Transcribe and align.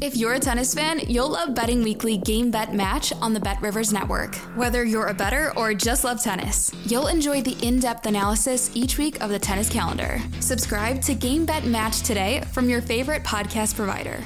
If 0.00 0.16
you're 0.16 0.32
a 0.32 0.40
tennis 0.40 0.74
fan, 0.74 1.00
you'll 1.06 1.28
love 1.28 1.54
Betting 1.54 1.82
Weekly 1.82 2.16
Game 2.16 2.50
Bet 2.50 2.74
Match 2.74 3.12
on 3.20 3.34
the 3.34 3.40
Bet 3.40 3.60
Rivers 3.60 3.92
Network. 3.92 4.34
Whether 4.56 4.84
you're 4.84 5.08
a 5.08 5.14
better 5.14 5.52
or 5.56 5.74
just 5.74 6.02
love 6.02 6.20
tennis, 6.22 6.72
you'll 6.86 7.08
enjoy 7.08 7.42
the 7.42 7.56
in 7.64 7.78
depth 7.78 8.06
analysis 8.06 8.70
each 8.74 8.96
week 8.98 9.20
of 9.22 9.30
the 9.30 9.38
tennis 9.38 9.68
calendar. 9.68 10.20
Subscribe 10.40 11.02
to 11.02 11.14
Game 11.14 11.44
Bet 11.44 11.66
Match 11.66 12.00
today 12.00 12.42
from 12.52 12.68
your 12.68 12.80
favorite 12.80 13.22
podcast 13.22 13.76
provider. 13.76 14.24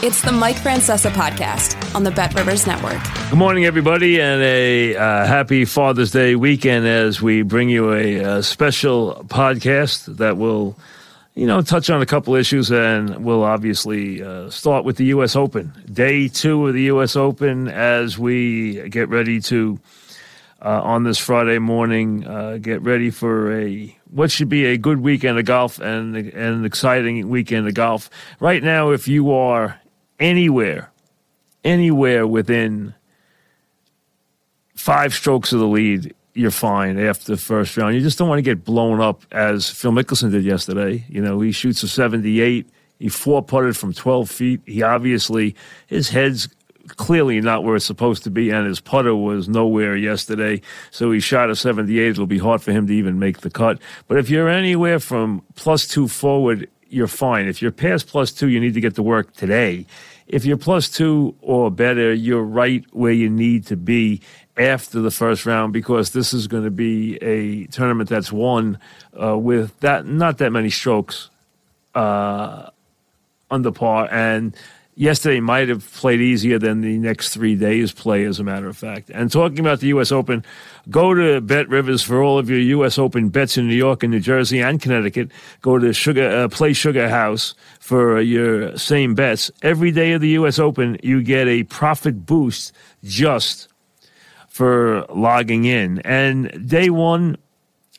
It's 0.00 0.22
the 0.22 0.32
Mike 0.32 0.56
Francesa 0.56 1.10
podcast 1.10 1.94
on 1.94 2.04
the 2.04 2.10
Bet 2.10 2.34
Rivers 2.34 2.66
Network. 2.66 3.02
Good 3.30 3.38
morning, 3.38 3.66
everybody, 3.66 4.20
and 4.20 4.40
a 4.40 4.96
uh, 4.96 5.26
happy 5.26 5.64
Father's 5.64 6.10
Day 6.10 6.36
weekend 6.36 6.86
as 6.86 7.20
we 7.20 7.42
bring 7.42 7.68
you 7.68 7.92
a, 7.92 8.14
a 8.16 8.42
special 8.42 9.24
podcast 9.26 10.16
that 10.16 10.36
will 10.36 10.78
you 11.38 11.46
know, 11.46 11.62
touch 11.62 11.88
on 11.88 12.02
a 12.02 12.06
couple 12.06 12.34
issues, 12.34 12.68
and 12.72 13.24
we'll 13.24 13.44
obviously 13.44 14.20
uh, 14.20 14.50
start 14.50 14.84
with 14.84 14.96
the 14.96 15.04
U.S. 15.04 15.36
Open. 15.36 15.72
Day 15.88 16.26
two 16.26 16.66
of 16.66 16.74
the 16.74 16.82
U.S. 16.82 17.14
Open 17.14 17.68
as 17.68 18.18
we 18.18 18.88
get 18.88 19.08
ready 19.08 19.40
to, 19.42 19.78
uh, 20.60 20.82
on 20.82 21.04
this 21.04 21.16
Friday 21.16 21.60
morning, 21.60 22.26
uh, 22.26 22.58
get 22.60 22.82
ready 22.82 23.10
for 23.10 23.56
a 23.56 23.96
what 24.10 24.32
should 24.32 24.48
be 24.48 24.66
a 24.66 24.76
good 24.76 25.00
weekend 25.00 25.38
of 25.38 25.44
golf 25.44 25.78
and, 25.78 26.16
and 26.16 26.34
an 26.34 26.64
exciting 26.64 27.28
weekend 27.28 27.68
of 27.68 27.74
golf. 27.74 28.10
Right 28.40 28.60
now, 28.60 28.90
if 28.90 29.06
you 29.06 29.30
are 29.30 29.80
anywhere, 30.18 30.90
anywhere 31.62 32.26
within 32.26 32.94
five 34.74 35.14
strokes 35.14 35.52
of 35.52 35.60
the 35.60 35.68
lead, 35.68 36.16
you're 36.38 36.52
fine 36.52 37.00
after 37.00 37.32
the 37.32 37.36
first 37.36 37.76
round. 37.76 37.96
You 37.96 38.00
just 38.00 38.16
don't 38.16 38.28
want 38.28 38.38
to 38.38 38.42
get 38.42 38.64
blown 38.64 39.00
up 39.00 39.24
as 39.32 39.68
Phil 39.68 39.90
Mickelson 39.90 40.30
did 40.30 40.44
yesterday. 40.44 41.04
You 41.08 41.20
know, 41.20 41.40
he 41.40 41.50
shoots 41.50 41.82
a 41.82 41.88
78. 41.88 42.68
He 43.00 43.08
four 43.08 43.42
putted 43.42 43.76
from 43.76 43.92
12 43.92 44.30
feet. 44.30 44.60
He 44.64 44.82
obviously, 44.82 45.56
his 45.88 46.10
head's 46.10 46.48
clearly 46.90 47.40
not 47.40 47.64
where 47.64 47.74
it's 47.74 47.84
supposed 47.84 48.22
to 48.22 48.30
be, 48.30 48.50
and 48.50 48.68
his 48.68 48.78
putter 48.78 49.16
was 49.16 49.48
nowhere 49.48 49.96
yesterday. 49.96 50.60
So 50.92 51.10
he 51.10 51.18
shot 51.18 51.50
a 51.50 51.56
78. 51.56 52.10
It'll 52.10 52.26
be 52.26 52.38
hard 52.38 52.62
for 52.62 52.70
him 52.70 52.86
to 52.86 52.94
even 52.94 53.18
make 53.18 53.40
the 53.40 53.50
cut. 53.50 53.80
But 54.06 54.18
if 54.18 54.30
you're 54.30 54.48
anywhere 54.48 55.00
from 55.00 55.42
plus 55.56 55.88
two 55.88 56.06
forward, 56.06 56.68
you're 56.88 57.08
fine. 57.08 57.48
If 57.48 57.60
you're 57.60 57.72
past 57.72 58.06
plus 58.06 58.30
two, 58.30 58.48
you 58.48 58.60
need 58.60 58.74
to 58.74 58.80
get 58.80 58.94
to 58.94 59.02
work 59.02 59.34
today. 59.34 59.86
If 60.28 60.44
you're 60.44 60.56
plus 60.56 60.88
two 60.88 61.34
or 61.40 61.70
better, 61.70 62.12
you're 62.12 62.44
right 62.44 62.84
where 62.92 63.12
you 63.12 63.28
need 63.28 63.66
to 63.66 63.76
be 63.76 64.20
after 64.58 65.00
the 65.00 65.10
first 65.10 65.46
round 65.46 65.72
because 65.72 66.10
this 66.10 66.34
is 66.34 66.46
going 66.46 66.64
to 66.64 66.70
be 66.70 67.16
a 67.16 67.66
tournament 67.66 68.08
that's 68.08 68.32
won 68.32 68.78
uh, 69.20 69.38
with 69.38 69.78
that 69.80 70.06
not 70.06 70.38
that 70.38 70.50
many 70.50 70.70
strokes 70.70 71.30
uh, 71.94 72.70
under 73.50 73.72
par. 73.72 74.08
And 74.10 74.56
yesterday 74.98 75.38
might 75.40 75.68
have 75.68 75.90
played 75.92 76.20
easier 76.20 76.58
than 76.58 76.80
the 76.80 76.98
next 76.98 77.30
three 77.30 77.54
days 77.54 77.92
play, 77.92 78.24
as 78.24 78.40
a 78.40 78.44
matter 78.44 78.68
of 78.68 78.76
fact. 78.76 79.10
And 79.10 79.30
talking 79.30 79.60
about 79.60 79.80
the 79.80 79.88
U.S. 79.88 80.10
Open, 80.12 80.44
go 80.90 81.14
to 81.14 81.40
Bet 81.40 81.68
Rivers 81.68 82.02
for 82.02 82.22
all 82.22 82.38
of 82.38 82.50
your 82.50 82.58
U.S. 82.58 82.98
Open 82.98 83.28
bets 83.28 83.56
in 83.56 83.68
New 83.68 83.76
York 83.76 84.02
and 84.02 84.10
New 84.12 84.20
Jersey 84.20 84.60
and 84.60 84.82
Connecticut. 84.82 85.30
Go 85.62 85.78
to 85.78 85.92
Sugar 85.92 86.28
uh, 86.28 86.48
Play 86.48 86.72
Sugar 86.72 87.08
House 87.08 87.54
for 87.80 88.20
your 88.20 88.76
same 88.76 89.14
bets. 89.14 89.50
Every 89.62 89.92
day 89.92 90.12
of 90.12 90.20
the 90.20 90.30
U.S. 90.30 90.58
Open, 90.58 90.98
you 91.02 91.22
get 91.22 91.46
a 91.46 91.62
profit 91.64 92.26
boost 92.26 92.72
just 93.04 93.68
for 94.58 95.06
logging 95.08 95.66
in. 95.66 96.00
And 96.00 96.68
day 96.68 96.90
one, 96.90 97.36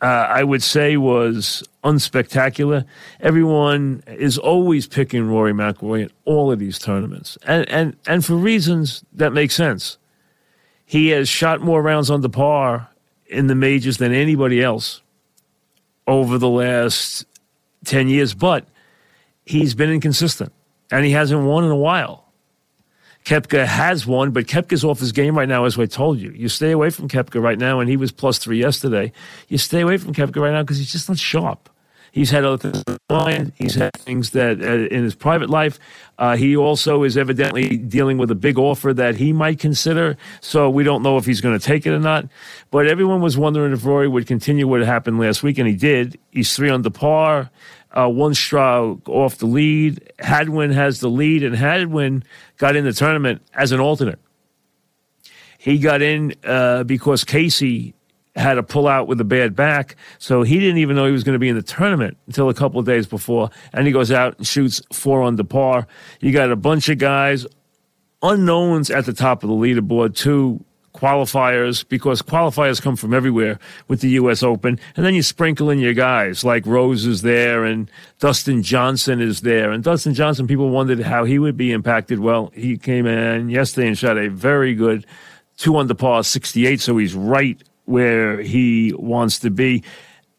uh, 0.02 0.06
I 0.06 0.44
would 0.44 0.62
say, 0.62 0.98
was 0.98 1.64
unspectacular. 1.86 2.84
Everyone 3.22 4.04
is 4.08 4.38
always 4.38 4.86
picking 4.86 5.30
Rory 5.30 5.54
McIlroy 5.54 6.02
in 6.02 6.12
all 6.26 6.52
of 6.52 6.60
these 6.60 6.78
tournaments, 6.78 7.38
and 7.48 7.68
and 7.70 7.96
and 8.06 8.26
for 8.26 8.36
reasons 8.36 9.06
that 9.14 9.32
make 9.32 9.52
sense. 9.52 9.98
He 10.86 11.10
has 11.10 11.30
shot 11.30 11.62
more 11.62 11.82
rounds 11.82 12.10
on 12.10 12.20
the 12.20 12.30
par 12.30 12.90
in 13.28 13.48
the 13.48 13.56
majors 13.56 13.98
than 13.98 14.12
anybody 14.12 14.62
else 14.62 15.02
over 16.08 16.38
the 16.38 16.50
last 16.50 17.26
ten 17.86 18.10
years, 18.10 18.34
but 18.34 18.68
he's 19.46 19.76
been 19.76 19.92
inconsistent, 19.92 20.52
and 20.92 21.06
he 21.06 21.12
hasn't 21.12 21.42
won 21.42 21.64
in 21.64 21.72
a 21.72 21.78
while. 21.78 22.29
Koepka 23.26 23.66
has 23.66 24.08
won, 24.08 24.32
but 24.32 24.46
Koepka's 24.46 24.84
off 24.84 25.00
his 25.00 25.12
game 25.12 25.38
right 25.38 25.48
now, 25.48 25.66
as 25.66 25.78
I 25.78 25.86
told 25.86 26.20
you. 26.20 26.32
You 26.32 26.50
stay 26.50 26.72
away 26.72 26.90
from 26.90 27.08
Koepka 27.08 27.42
right 27.42 27.60
now, 27.60 27.80
and 27.80 27.90
he 27.90 27.98
was 27.98 28.12
plus 28.12 28.38
three 28.38 28.60
yesterday. 28.60 29.12
You 29.48 29.58
stay 29.58 29.82
away 29.82 29.98
from 29.98 30.14
Koepka 30.14 30.42
right 30.42 30.52
now 30.54 30.64
because 30.64 30.78
he's 30.78 30.92
just 30.92 31.10
not 31.10 31.18
sharp. 31.18 31.70
He's 32.12 32.32
had 32.32 32.44
other 32.44 32.58
things 32.58 32.84
in 32.88 32.98
mind. 33.10 33.52
He's 33.56 33.76
had 33.76 33.94
things 33.94 34.32
that 34.32 34.62
uh, 34.62 34.88
in 34.94 35.04
his 35.04 35.16
private 35.16 35.50
life. 35.50 35.80
Uh, 36.18 36.36
he 36.36 36.56
also 36.56 37.04
is 37.04 37.18
evidently 37.18 37.78
dealing 37.78 38.18
with 38.18 38.32
a 38.32 38.36
big 38.36 38.58
offer 38.58 38.94
that 38.94 39.18
he 39.18 39.32
might 39.32 39.60
consider. 39.60 40.18
So 40.42 40.70
we 40.70 40.84
don't 40.84 41.04
know 41.04 41.18
if 41.18 41.26
he's 41.26 41.42
going 41.42 41.58
to 41.58 41.64
take 41.64 41.86
it 41.86 41.92
or 41.92 42.00
not. 42.00 42.28
But 42.72 42.88
everyone 42.88 43.22
was 43.22 43.38
wondering 43.38 43.74
if 43.74 43.86
Rory 43.86 44.08
would 44.08 44.28
continue 44.28 44.68
what 44.68 44.82
happened 44.82 45.20
last 45.20 45.44
week, 45.44 45.58
and 45.58 45.68
he 45.68 45.76
did. 45.76 46.18
He's 46.32 46.56
three 46.56 46.70
under 46.70 46.90
par 46.90 47.52
uh, 47.92 48.08
one 48.08 48.34
stroke 48.34 49.08
off 49.10 49.38
the 49.38 49.46
lead. 49.46 50.12
Hadwin 50.20 50.72
has 50.72 51.00
the 51.00 51.10
lead, 51.10 51.44
and 51.44 51.56
Hadwin 51.56 52.24
got 52.58 52.76
in 52.76 52.86
the 52.86 52.94
tournament 52.94 53.42
as 53.54 53.72
an 53.72 53.80
alternate. 53.80 54.20
He 55.58 55.78
got 55.78 56.02
in 56.02 56.36
uh, 56.44 56.84
because 56.84 57.24
Casey 57.24 57.94
had 58.36 58.54
to 58.54 58.64
pull 58.64 58.88
out 58.88 59.08
with 59.08 59.20
a 59.20 59.26
bad 59.26 59.56
back, 59.56 59.96
so 60.18 60.44
he 60.44 60.60
didn't 60.60 60.78
even 60.78 60.96
know 60.96 61.06
he 61.06 61.12
was 61.12 61.24
going 61.24 61.34
to 61.34 61.40
be 61.40 61.50
in 61.50 61.56
the 61.56 61.62
tournament 61.62 62.18
until 62.28 62.48
a 62.48 62.54
couple 62.54 62.80
of 62.80 62.86
days 62.86 63.08
before. 63.08 63.50
And 63.74 63.86
he 63.86 63.92
goes 63.92 64.12
out 64.12 64.38
and 64.38 64.48
shoots 64.48 64.82
four 64.94 65.24
under 65.24 65.44
par. 65.44 65.88
You 66.22 66.32
got 66.32 66.52
a 66.52 66.56
bunch 66.56 66.88
of 66.90 66.98
guys, 67.00 67.46
unknowns 68.22 68.90
at 68.90 69.06
the 69.06 69.14
top 69.14 69.44
of 69.44 69.50
the 69.50 69.56
leaderboard, 69.56 70.16
too 70.16 70.64
qualifiers 71.00 71.88
because 71.88 72.22
qualifiers 72.22 72.82
come 72.82 72.96
from 72.96 73.14
everywhere 73.14 73.60
with 73.88 74.02
the 74.02 74.10
U.S. 74.12 74.44
Open. 74.44 74.80
And 74.96 75.06
then 75.06 75.16
you 75.16 75.24
sprinkle 75.24 75.70
in 75.70 75.80
your 75.80 75.94
guys 75.94 76.44
like 76.44 76.66
Rose 76.66 77.06
is 77.06 77.22
there 77.22 77.64
and 77.64 77.90
Dustin 78.20 78.64
Johnson 78.64 79.22
is 79.22 79.42
there. 79.42 79.72
And 79.72 79.84
Dustin 79.84 80.14
Johnson, 80.14 80.48
people 80.48 80.70
wondered 80.70 81.00
how 81.00 81.24
he 81.24 81.40
would 81.40 81.58
be 81.58 81.72
impacted. 81.72 82.20
Well, 82.20 82.52
he 82.54 82.78
came 82.78 83.06
in 83.06 83.50
yesterday 83.50 83.88
and 83.88 83.98
shot 83.98 84.18
a 84.18 84.30
very 84.30 84.76
good 84.76 85.06
two 85.58 85.78
under 85.78 85.94
par 85.94 86.24
68. 86.24 86.82
So 86.82 86.98
he's 86.98 87.16
right 87.16 87.62
where 87.86 88.42
he 88.42 88.94
wants 88.98 89.40
to 89.40 89.50
be. 89.50 89.84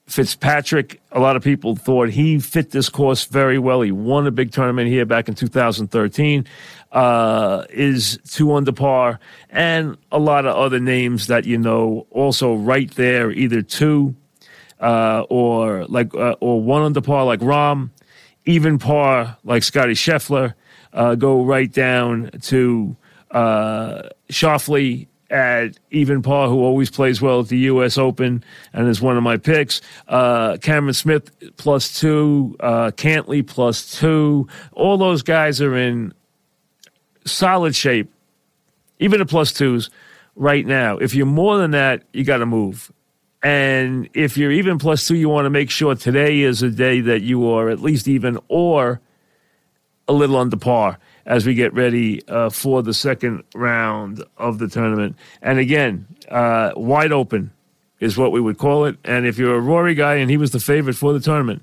Fitzpatrick, 0.06 1.00
a 1.12 1.20
lot 1.20 1.36
of 1.36 1.44
people 1.44 1.76
thought 1.76 2.08
he 2.10 2.40
fit 2.40 2.72
this 2.72 2.88
course 2.88 3.26
very 3.26 3.60
well. 3.60 3.80
He 3.80 3.92
won 3.92 4.26
a 4.26 4.32
big 4.32 4.50
tournament 4.50 4.88
here 4.88 5.06
back 5.06 5.28
in 5.28 5.36
2013 5.36 6.44
uh, 6.92 7.64
is 7.70 8.18
two 8.28 8.52
under 8.54 8.72
par, 8.72 9.20
and 9.50 9.96
a 10.10 10.18
lot 10.18 10.46
of 10.46 10.56
other 10.56 10.80
names 10.80 11.28
that 11.28 11.44
you 11.44 11.58
know 11.58 12.06
also 12.10 12.54
right 12.54 12.90
there, 12.92 13.30
either 13.30 13.62
two 13.62 14.14
uh, 14.80 15.24
or 15.28 15.84
like 15.86 16.14
uh, 16.14 16.36
or 16.40 16.62
one 16.62 16.82
under 16.82 17.00
par 17.00 17.24
like 17.24 17.40
Rahm, 17.40 17.90
even 18.44 18.78
par 18.78 19.36
like 19.44 19.62
Scotty 19.62 19.92
Scheffler, 19.92 20.54
uh, 20.92 21.14
go 21.14 21.44
right 21.44 21.72
down 21.72 22.30
to 22.42 22.96
uh, 23.30 24.02
Schauffele 24.30 25.06
at 25.30 25.78
even 25.92 26.22
par, 26.22 26.48
who 26.48 26.60
always 26.64 26.90
plays 26.90 27.22
well 27.22 27.40
at 27.40 27.48
the 27.48 27.58
U.S. 27.58 27.96
Open 27.96 28.42
and 28.72 28.88
is 28.88 29.00
one 29.00 29.16
of 29.16 29.22
my 29.22 29.36
picks. 29.36 29.80
Uh, 30.08 30.56
Cameron 30.56 30.94
Smith 30.94 31.30
plus 31.56 31.98
two, 32.00 32.56
uh, 32.60 32.90
Cantlay 32.96 33.46
plus 33.46 33.98
two. 33.98 34.48
All 34.72 34.98
those 34.98 35.22
guys 35.22 35.60
are 35.60 35.76
in 35.76 36.12
solid 37.24 37.74
shape, 37.74 38.12
even 38.98 39.18
the 39.18 39.26
plus 39.26 39.52
twos 39.52 39.90
right 40.36 40.66
now. 40.66 40.98
If 40.98 41.14
you're 41.14 41.26
more 41.26 41.58
than 41.58 41.72
that, 41.72 42.02
you 42.12 42.24
got 42.24 42.38
to 42.38 42.46
move. 42.46 42.92
And 43.42 44.08
if 44.12 44.36
you're 44.36 44.52
even 44.52 44.78
plus 44.78 45.06
two, 45.06 45.14
you 45.14 45.28
want 45.28 45.46
to 45.46 45.50
make 45.50 45.70
sure 45.70 45.94
today 45.94 46.40
is 46.40 46.62
a 46.62 46.70
day 46.70 47.00
that 47.00 47.22
you 47.22 47.48
are 47.48 47.70
at 47.70 47.80
least 47.80 48.06
even 48.06 48.38
or 48.48 49.00
a 50.08 50.12
little 50.12 50.36
under 50.36 50.56
par 50.56 50.98
as 51.24 51.46
we 51.46 51.54
get 51.54 51.72
ready 51.72 52.26
uh, 52.28 52.50
for 52.50 52.82
the 52.82 52.92
second 52.92 53.44
round 53.54 54.24
of 54.36 54.58
the 54.58 54.68
tournament. 54.68 55.16
And 55.40 55.58
again, 55.58 56.06
uh, 56.28 56.72
wide 56.74 57.12
open 57.12 57.52
is 58.00 58.18
what 58.18 58.32
we 58.32 58.40
would 58.40 58.58
call 58.58 58.84
it. 58.86 58.96
And 59.04 59.26
if 59.26 59.38
you're 59.38 59.54
a 59.54 59.60
Rory 59.60 59.94
guy 59.94 60.16
and 60.16 60.30
he 60.30 60.36
was 60.36 60.50
the 60.50 60.60
favorite 60.60 60.96
for 60.96 61.12
the 61.12 61.20
tournament, 61.20 61.62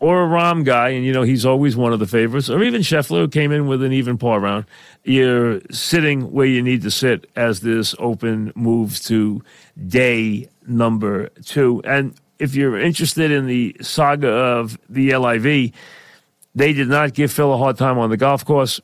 or 0.00 0.24
a 0.24 0.26
Rahm 0.26 0.64
guy, 0.64 0.88
and 0.88 1.04
you 1.04 1.12
know 1.12 1.22
he's 1.22 1.44
always 1.44 1.76
one 1.76 1.92
of 1.92 1.98
the 1.98 2.06
favorites, 2.06 2.48
or 2.48 2.62
even 2.62 2.80
Scheffler 2.80 3.20
who 3.20 3.28
came 3.28 3.52
in 3.52 3.68
with 3.68 3.82
an 3.82 3.92
even 3.92 4.16
par 4.16 4.40
round, 4.40 4.64
you're 5.04 5.60
sitting 5.70 6.32
where 6.32 6.46
you 6.46 6.62
need 6.62 6.82
to 6.82 6.90
sit 6.90 7.30
as 7.36 7.60
this 7.60 7.94
Open 7.98 8.50
moves 8.56 9.00
to 9.04 9.42
day 9.86 10.48
number 10.66 11.28
two. 11.44 11.82
And 11.84 12.14
if 12.38 12.54
you're 12.54 12.80
interested 12.80 13.30
in 13.30 13.46
the 13.46 13.76
saga 13.82 14.28
of 14.28 14.78
the 14.88 15.14
LIV, 15.14 15.72
they 16.54 16.72
did 16.72 16.88
not 16.88 17.12
give 17.12 17.30
Phil 17.30 17.52
a 17.52 17.58
hard 17.58 17.76
time 17.76 17.98
on 17.98 18.08
the 18.08 18.16
golf 18.16 18.44
course. 18.44 18.80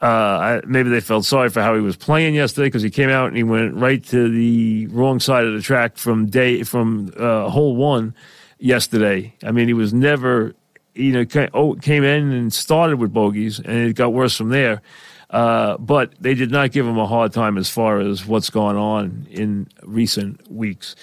Uh, 0.00 0.60
maybe 0.66 0.88
they 0.88 1.00
felt 1.00 1.24
sorry 1.24 1.50
for 1.50 1.62
how 1.62 1.74
he 1.74 1.80
was 1.80 1.96
playing 1.96 2.34
yesterday 2.34 2.66
because 2.66 2.82
he 2.82 2.90
came 2.90 3.10
out 3.10 3.28
and 3.28 3.36
he 3.36 3.42
went 3.42 3.74
right 3.74 4.02
to 4.04 4.28
the 4.28 4.86
wrong 4.88 5.20
side 5.20 5.44
of 5.44 5.54
the 5.54 5.62
track 5.62 5.96
from 5.96 6.26
day 6.26 6.62
from 6.62 7.12
uh, 7.16 7.48
hole 7.48 7.76
one 7.76 8.14
yesterday. 8.58 9.34
I 9.42 9.52
mean, 9.52 9.68
he 9.68 9.74
was 9.74 9.92
never, 9.92 10.54
you 10.94 11.12
know, 11.12 11.48
oh, 11.54 11.74
came 11.74 12.04
in 12.04 12.32
and 12.32 12.52
started 12.52 12.98
with 12.98 13.12
bogeys, 13.12 13.58
and 13.58 13.88
it 13.88 13.94
got 13.94 14.12
worse 14.12 14.36
from 14.36 14.50
there. 14.50 14.82
Uh, 15.30 15.76
but 15.78 16.14
they 16.20 16.34
did 16.34 16.50
not 16.50 16.70
give 16.70 16.86
him 16.86 16.98
a 16.98 17.06
hard 17.06 17.32
time 17.32 17.58
as 17.58 17.68
far 17.68 17.98
as 17.98 18.24
what's 18.24 18.50
gone 18.50 18.76
on 18.76 19.26
in 19.30 19.66
recent 19.82 20.50
weeks. 20.50 20.94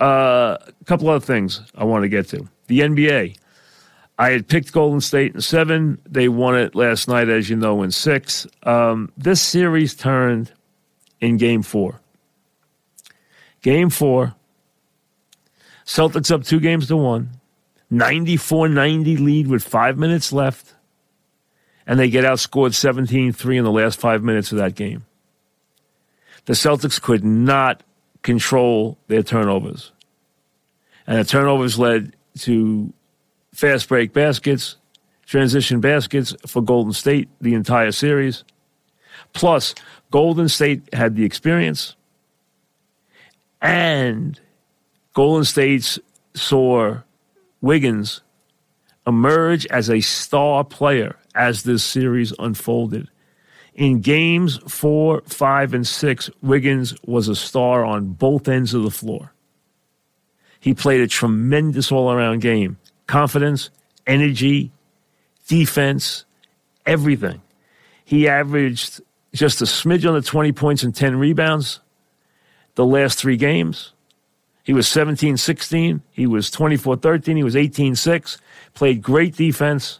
Uh, 0.00 0.58
a 0.60 0.84
couple 0.84 1.08
other 1.08 1.24
things 1.24 1.62
I 1.74 1.84
want 1.84 2.02
to 2.02 2.08
get 2.08 2.28
to. 2.28 2.48
The 2.66 2.80
NBA. 2.80 3.36
I 4.18 4.30
had 4.30 4.48
picked 4.48 4.72
Golden 4.72 5.00
State 5.00 5.34
in 5.34 5.40
seven. 5.40 5.98
They 6.04 6.28
won 6.28 6.56
it 6.56 6.74
last 6.74 7.08
night, 7.08 7.28
as 7.28 7.48
you 7.48 7.56
know, 7.56 7.82
in 7.82 7.92
six. 7.92 8.46
Um, 8.64 9.12
this 9.16 9.40
series 9.40 9.94
turned 9.94 10.52
in 11.20 11.36
game 11.36 11.62
four. 11.62 12.00
Game 13.62 13.90
four, 13.90 14.34
Celtics 15.88 16.30
up 16.30 16.44
two 16.44 16.60
games 16.60 16.86
to 16.88 16.98
one, 16.98 17.30
94 17.88 18.68
90 18.68 19.16
lead 19.16 19.46
with 19.46 19.64
five 19.64 19.96
minutes 19.96 20.34
left, 20.34 20.74
and 21.86 21.98
they 21.98 22.10
get 22.10 22.26
outscored 22.26 22.74
17 22.74 23.32
3 23.32 23.56
in 23.56 23.64
the 23.64 23.72
last 23.72 23.98
five 23.98 24.22
minutes 24.22 24.52
of 24.52 24.58
that 24.58 24.74
game. 24.74 25.06
The 26.44 26.52
Celtics 26.52 27.00
could 27.00 27.24
not 27.24 27.82
control 28.22 28.98
their 29.06 29.22
turnovers. 29.22 29.92
And 31.06 31.18
the 31.18 31.24
turnovers 31.24 31.78
led 31.78 32.14
to 32.40 32.92
fast 33.54 33.88
break 33.88 34.12
baskets, 34.12 34.76
transition 35.24 35.80
baskets 35.80 36.36
for 36.46 36.60
Golden 36.60 36.92
State 36.92 37.30
the 37.40 37.54
entire 37.54 37.92
series. 37.92 38.44
Plus, 39.32 39.74
Golden 40.10 40.50
State 40.50 40.92
had 40.92 41.16
the 41.16 41.24
experience 41.24 41.96
and 43.62 44.38
Golden 45.18 45.42
State 45.42 45.98
saw 46.34 46.98
Wiggins 47.60 48.20
emerge 49.04 49.66
as 49.66 49.90
a 49.90 50.00
star 50.00 50.62
player 50.62 51.16
as 51.34 51.64
this 51.64 51.82
series 51.82 52.32
unfolded. 52.38 53.08
In 53.74 54.00
games 54.00 54.58
four, 54.68 55.22
five, 55.26 55.74
and 55.74 55.84
six, 55.84 56.30
Wiggins 56.40 56.94
was 57.04 57.26
a 57.26 57.34
star 57.34 57.84
on 57.84 58.10
both 58.12 58.46
ends 58.46 58.74
of 58.74 58.84
the 58.84 58.92
floor. 58.92 59.32
He 60.60 60.72
played 60.72 61.00
a 61.00 61.08
tremendous 61.08 61.90
all 61.90 62.12
around 62.12 62.40
game 62.40 62.78
confidence, 63.08 63.70
energy, 64.06 64.70
defense, 65.48 66.26
everything. 66.86 67.42
He 68.04 68.28
averaged 68.28 69.00
just 69.34 69.62
a 69.62 69.64
smidge 69.64 70.06
under 70.06 70.20
20 70.20 70.52
points 70.52 70.84
and 70.84 70.94
10 70.94 71.18
rebounds 71.18 71.80
the 72.76 72.86
last 72.86 73.18
three 73.18 73.36
games. 73.36 73.94
He 74.68 74.74
was 74.74 74.86
17 74.86 75.38
16. 75.38 76.02
He 76.10 76.26
was 76.26 76.50
24 76.50 76.96
13. 76.96 77.38
He 77.38 77.42
was 77.42 77.56
18 77.56 77.94
6. 77.94 78.38
Played 78.74 79.00
great 79.00 79.34
defense, 79.34 79.98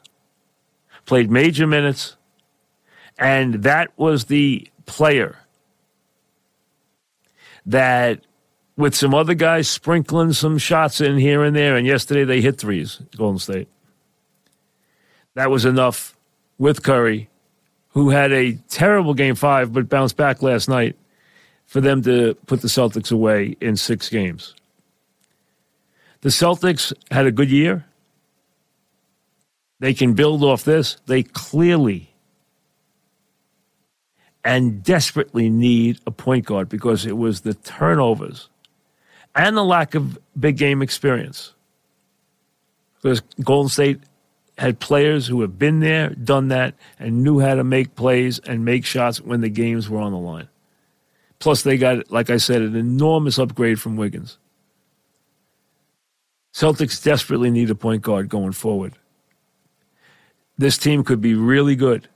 played 1.07 1.31
major 1.31 1.67
minutes. 1.67 2.17
And 3.19 3.63
that 3.63 3.97
was 3.97 4.27
the 4.27 4.71
player 4.85 5.39
that, 7.65 8.27
with 8.77 8.95
some 8.95 9.15
other 9.15 9.33
guys 9.33 9.69
sprinkling 9.69 10.35
some 10.35 10.59
shots 10.59 11.01
in 11.01 11.17
here 11.17 11.45
and 11.45 11.57
there, 11.57 11.75
and 11.75 11.87
yesterday 11.87 12.25
they 12.25 12.43
hit 12.43 12.59
threes, 12.59 13.01
Golden 13.17 13.39
State. 13.39 13.69
That 15.33 15.51
was 15.51 15.65
enough 15.65 16.15
with 16.59 16.83
Curry, 16.83 17.31
who 17.93 18.11
had 18.11 18.33
a 18.33 18.59
terrible 18.69 19.15
game 19.15 19.35
five 19.35 19.73
but 19.73 19.89
bounced 19.89 20.19
back 20.19 20.43
last 20.43 20.69
night 20.69 20.95
for 21.65 21.81
them 21.81 22.03
to 22.03 22.35
put 22.45 22.61
the 22.61 22.69
Celtics 22.69 23.11
away 23.11 23.57
in 23.63 23.75
six 23.75 24.11
games. 24.11 24.55
The 26.21 26.31
Celtics 26.31 26.93
had 27.11 27.27
a 27.27 27.33
good 27.33 27.51
year. 27.51 27.87
They 29.81 29.95
can 29.95 30.15
build 30.15 30.43
off 30.43 30.65
this. 30.65 30.97
They 31.07 31.23
clearly 31.23 32.13
and 34.45 34.83
desperately 34.83 35.49
need 35.49 36.01
a 36.07 36.11
point 36.11 36.47
guard 36.47 36.69
because 36.69 37.07
it 37.07 37.17
was 37.17 37.43
the 37.43 37.55
turnovers 37.55 38.49
and 39.35 39.57
the 39.57 39.65
lack 39.65 39.95
of 39.95 40.19
big 40.39 40.57
game 40.57 40.83
experience. 40.83 41.55
Because 42.97 43.21
Golden 43.43 43.69
State 43.69 44.01
had 44.57 44.81
players 44.81 45.27
who 45.27 45.41
have 45.43 45.59
been 45.59 45.79
there, 45.79 46.11
done 46.11 46.49
that, 46.49 46.75
and 46.99 47.23
knew 47.23 47.39
how 47.39 47.55
to 47.55 47.63
make 47.63 47.95
plays 47.95 48.41
and 48.41 48.65
make 48.65 48.85
shots 48.85 49.21
when 49.21 49.41
the 49.41 49.49
games 49.49 49.89
were 49.89 50.01
on 50.01 50.11
the 50.11 50.19
line. 50.19 50.49
Plus, 51.39 51.63
they 51.63 51.79
got, 51.79 52.11
like 52.11 52.31
I 52.31 52.39
said, 52.39 52.63
an 52.63 52.75
enormous 52.75 53.39
upgrade 53.39 53.81
from 53.81 53.97
Wiggins. 53.97 54.39
Celtics 56.59 57.01
desperately 57.01 57.53
need 57.53 57.71
a 57.71 57.77
point 57.77 58.03
guard 58.03 58.29
going 58.29 58.51
forward. 58.51 58.95
This 60.57 60.77
team 60.77 61.05
could 61.05 61.21
be 61.21 61.35
really 61.35 61.77
good. 61.77 62.09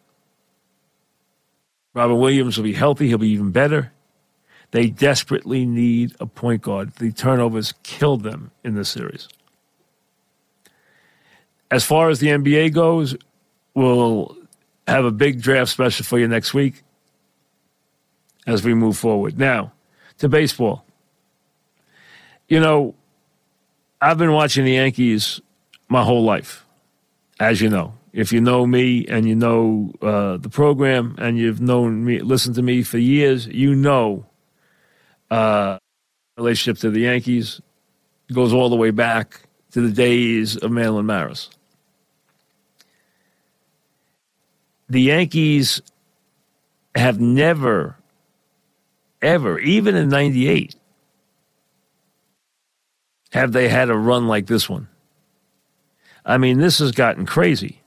Robert 1.95 2.17
Williams 2.17 2.57
will 2.57 2.65
be 2.65 2.73
healthy. 2.73 3.07
He'll 3.07 3.19
be 3.19 3.29
even 3.29 3.53
better. 3.53 3.93
They 4.73 4.89
desperately 4.89 5.65
need 5.65 6.17
a 6.19 6.27
point 6.27 6.63
guard. 6.63 6.93
The 6.95 7.13
turnovers 7.13 7.73
killed 7.85 8.25
them 8.25 8.51
in 8.65 8.75
this 8.75 8.89
series. 8.89 9.29
As 11.71 11.85
far 11.85 12.11
as 12.11 12.19
the 12.19 12.27
NBA 12.27 12.75
goes, 12.75 13.15
we'll 13.75 14.37
have 14.89 15.05
a 15.05 15.13
big 15.13 15.41
draft 15.41 15.71
special 15.71 16.05
for 16.05 16.19
you 16.19 16.27
next 16.27 16.53
week 16.53 16.83
as 18.49 18.65
we 18.65 18.75
move 18.75 18.97
forward. 18.97 19.39
Now, 19.39 19.73
to 20.19 20.29
baseball. 20.29 20.85
You 22.49 22.59
know, 22.59 22.97
I've 24.03 24.19
been 24.19 24.33
watching 24.33 24.65
the 24.65 24.73
Yankees 24.73 25.41
my 25.89 26.03
whole 26.03 26.25
life, 26.25 26.67
as 27.39 27.61
you 27.61 27.71
know. 27.71 27.95
If 28.13 28.33
you 28.33 28.41
know 28.41 28.67
me 28.67 29.07
and 29.07 29.29
you 29.29 29.37
know 29.37 29.93
uh, 30.03 30.39
the 30.39 30.49
program 30.49 31.15
and 31.19 31.39
you've 31.39 31.61
known 31.61 32.05
me, 32.05 32.19
listened 32.19 32.57
to 32.57 32.63
me 32.63 32.83
for 32.83 32.99
years, 32.99 33.47
you 33.47 33.77
know 33.77 34.27
uh, 35.31 35.79
relationship 36.37 36.81
to 36.81 36.91
the 36.91 37.03
Yankees 37.03 37.61
goes 38.33 38.53
all 38.53 38.69
the 38.69 38.77
way 38.77 38.91
back 38.91 39.43
to 39.71 39.81
the 39.81 39.93
days 39.93 40.57
of 40.57 40.73
Marlon 40.73 41.05
Maris. 41.05 41.49
The 44.89 45.01
Yankees 45.01 45.81
have 46.97 47.21
never, 47.21 47.97
ever, 49.23 49.61
even 49.61 49.95
in 49.95 50.09
98, 50.09 50.75
have 53.33 53.53
they 53.53 53.69
had 53.69 53.91
a 53.91 53.97
run 53.97 54.29
like 54.29 54.47
this 54.47 54.69
one. 54.69 54.89
I 56.25 56.39
mean, 56.39 56.59
this 56.59 56.79
has 56.79 56.93
gotten 56.93 57.27
crazy. 57.27 57.81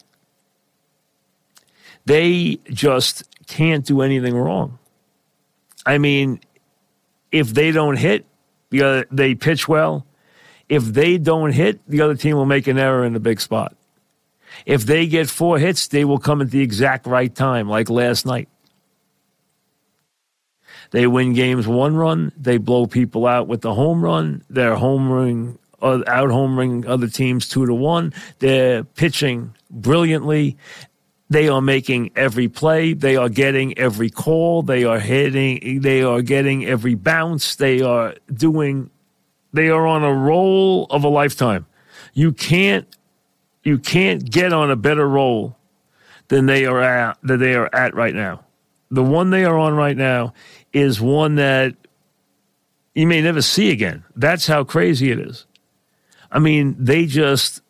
They 2.06 2.60
just 2.70 3.24
can't 3.48 3.86
do 3.86 4.02
anything 4.02 4.36
wrong. 4.36 4.80
I 5.86 5.98
mean, 5.98 6.40
if 7.32 7.54
they 7.54 7.72
don't 7.72 7.96
hit, 7.96 8.26
the 8.72 8.82
other, 8.82 9.06
they 9.12 9.36
pitch 9.36 9.68
well. 9.68 10.06
If 10.68 10.84
they 10.84 11.18
don't 11.18 11.52
hit, 11.52 11.80
the 11.88 12.02
other 12.02 12.16
team 12.16 12.36
will 12.36 12.46
make 12.46 12.68
an 12.68 12.80
error 12.80 13.06
in 13.06 13.14
the 13.14 13.20
big 13.20 13.40
spot. 13.40 13.76
If 14.66 14.86
they 14.86 15.06
get 15.06 15.30
four 15.30 15.60
hits, 15.60 15.88
they 15.88 16.06
will 16.06 16.18
come 16.18 16.42
at 16.42 16.50
the 16.50 16.62
exact 16.62 17.06
right 17.06 17.34
time, 17.34 17.70
like 17.70 17.90
last 17.90 18.26
night. 18.26 18.50
They 20.92 21.08
win 21.08 21.34
games 21.34 21.68
one 21.68 21.96
run. 21.96 22.32
They 22.38 22.58
blow 22.58 22.88
people 22.88 23.26
out 23.26 23.48
with 23.48 23.62
the 23.62 23.74
home 23.74 24.04
run. 24.04 24.44
They're 24.50 24.76
homering, 24.76 25.58
out 25.82 26.06
homering 26.06 26.88
other 26.88 27.08
teams 27.08 27.50
two 27.50 27.66
to 27.66 27.74
one. 27.74 28.14
They're 28.40 28.84
pitching 28.84 29.54
brilliantly. 29.70 30.58
They 31.30 31.48
are 31.48 31.62
making 31.62 32.12
every 32.16 32.48
play. 32.48 32.94
They 32.94 33.16
are 33.16 33.30
getting 33.30 33.78
every 33.78 34.10
call. 34.10 34.62
They 34.62 34.84
are 34.84 35.00
hitting. 35.00 35.82
They 35.82 36.04
are 36.04 36.22
getting 36.22 36.66
every 36.66 36.96
bounce. 36.96 37.56
They 37.56 37.82
are 37.82 38.16
doing. 38.32 38.92
They 39.52 39.70
are 39.70 39.88
on 39.88 40.04
a 40.04 40.14
roll 40.14 40.86
of 40.90 41.04
a 41.04 41.08
lifetime. 41.08 41.66
You 42.14 42.32
can't. 42.32 42.88
You 43.64 43.80
can't 43.80 44.30
get 44.30 44.54
on 44.54 44.70
a 44.70 44.76
better 44.76 45.10
roll 45.10 45.58
than 46.28 46.46
they 46.46 46.66
are 46.68 46.82
at. 46.82 47.18
That 47.24 47.38
they 47.38 47.56
are 47.56 47.74
at 47.74 47.96
right 47.96 48.14
now. 48.14 48.44
The 48.92 49.04
one 49.04 49.32
they 49.32 49.46
are 49.46 49.58
on 49.58 49.74
right 49.74 49.98
now 49.98 50.34
is 50.76 51.00
one 51.00 51.36
that 51.36 51.74
you 52.94 53.08
may 53.08 53.22
never 53.22 53.42
see 53.42 53.72
again. 53.72 54.04
That's 54.18 54.46
how 54.46 54.66
crazy 54.66 55.10
it 55.10 55.20
is. 55.20 55.46
I 56.30 56.40
mean, 56.40 56.76
they 56.78 57.06
just 57.06 57.62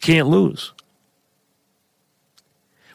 can't 0.00 0.28
lose. 0.28 0.72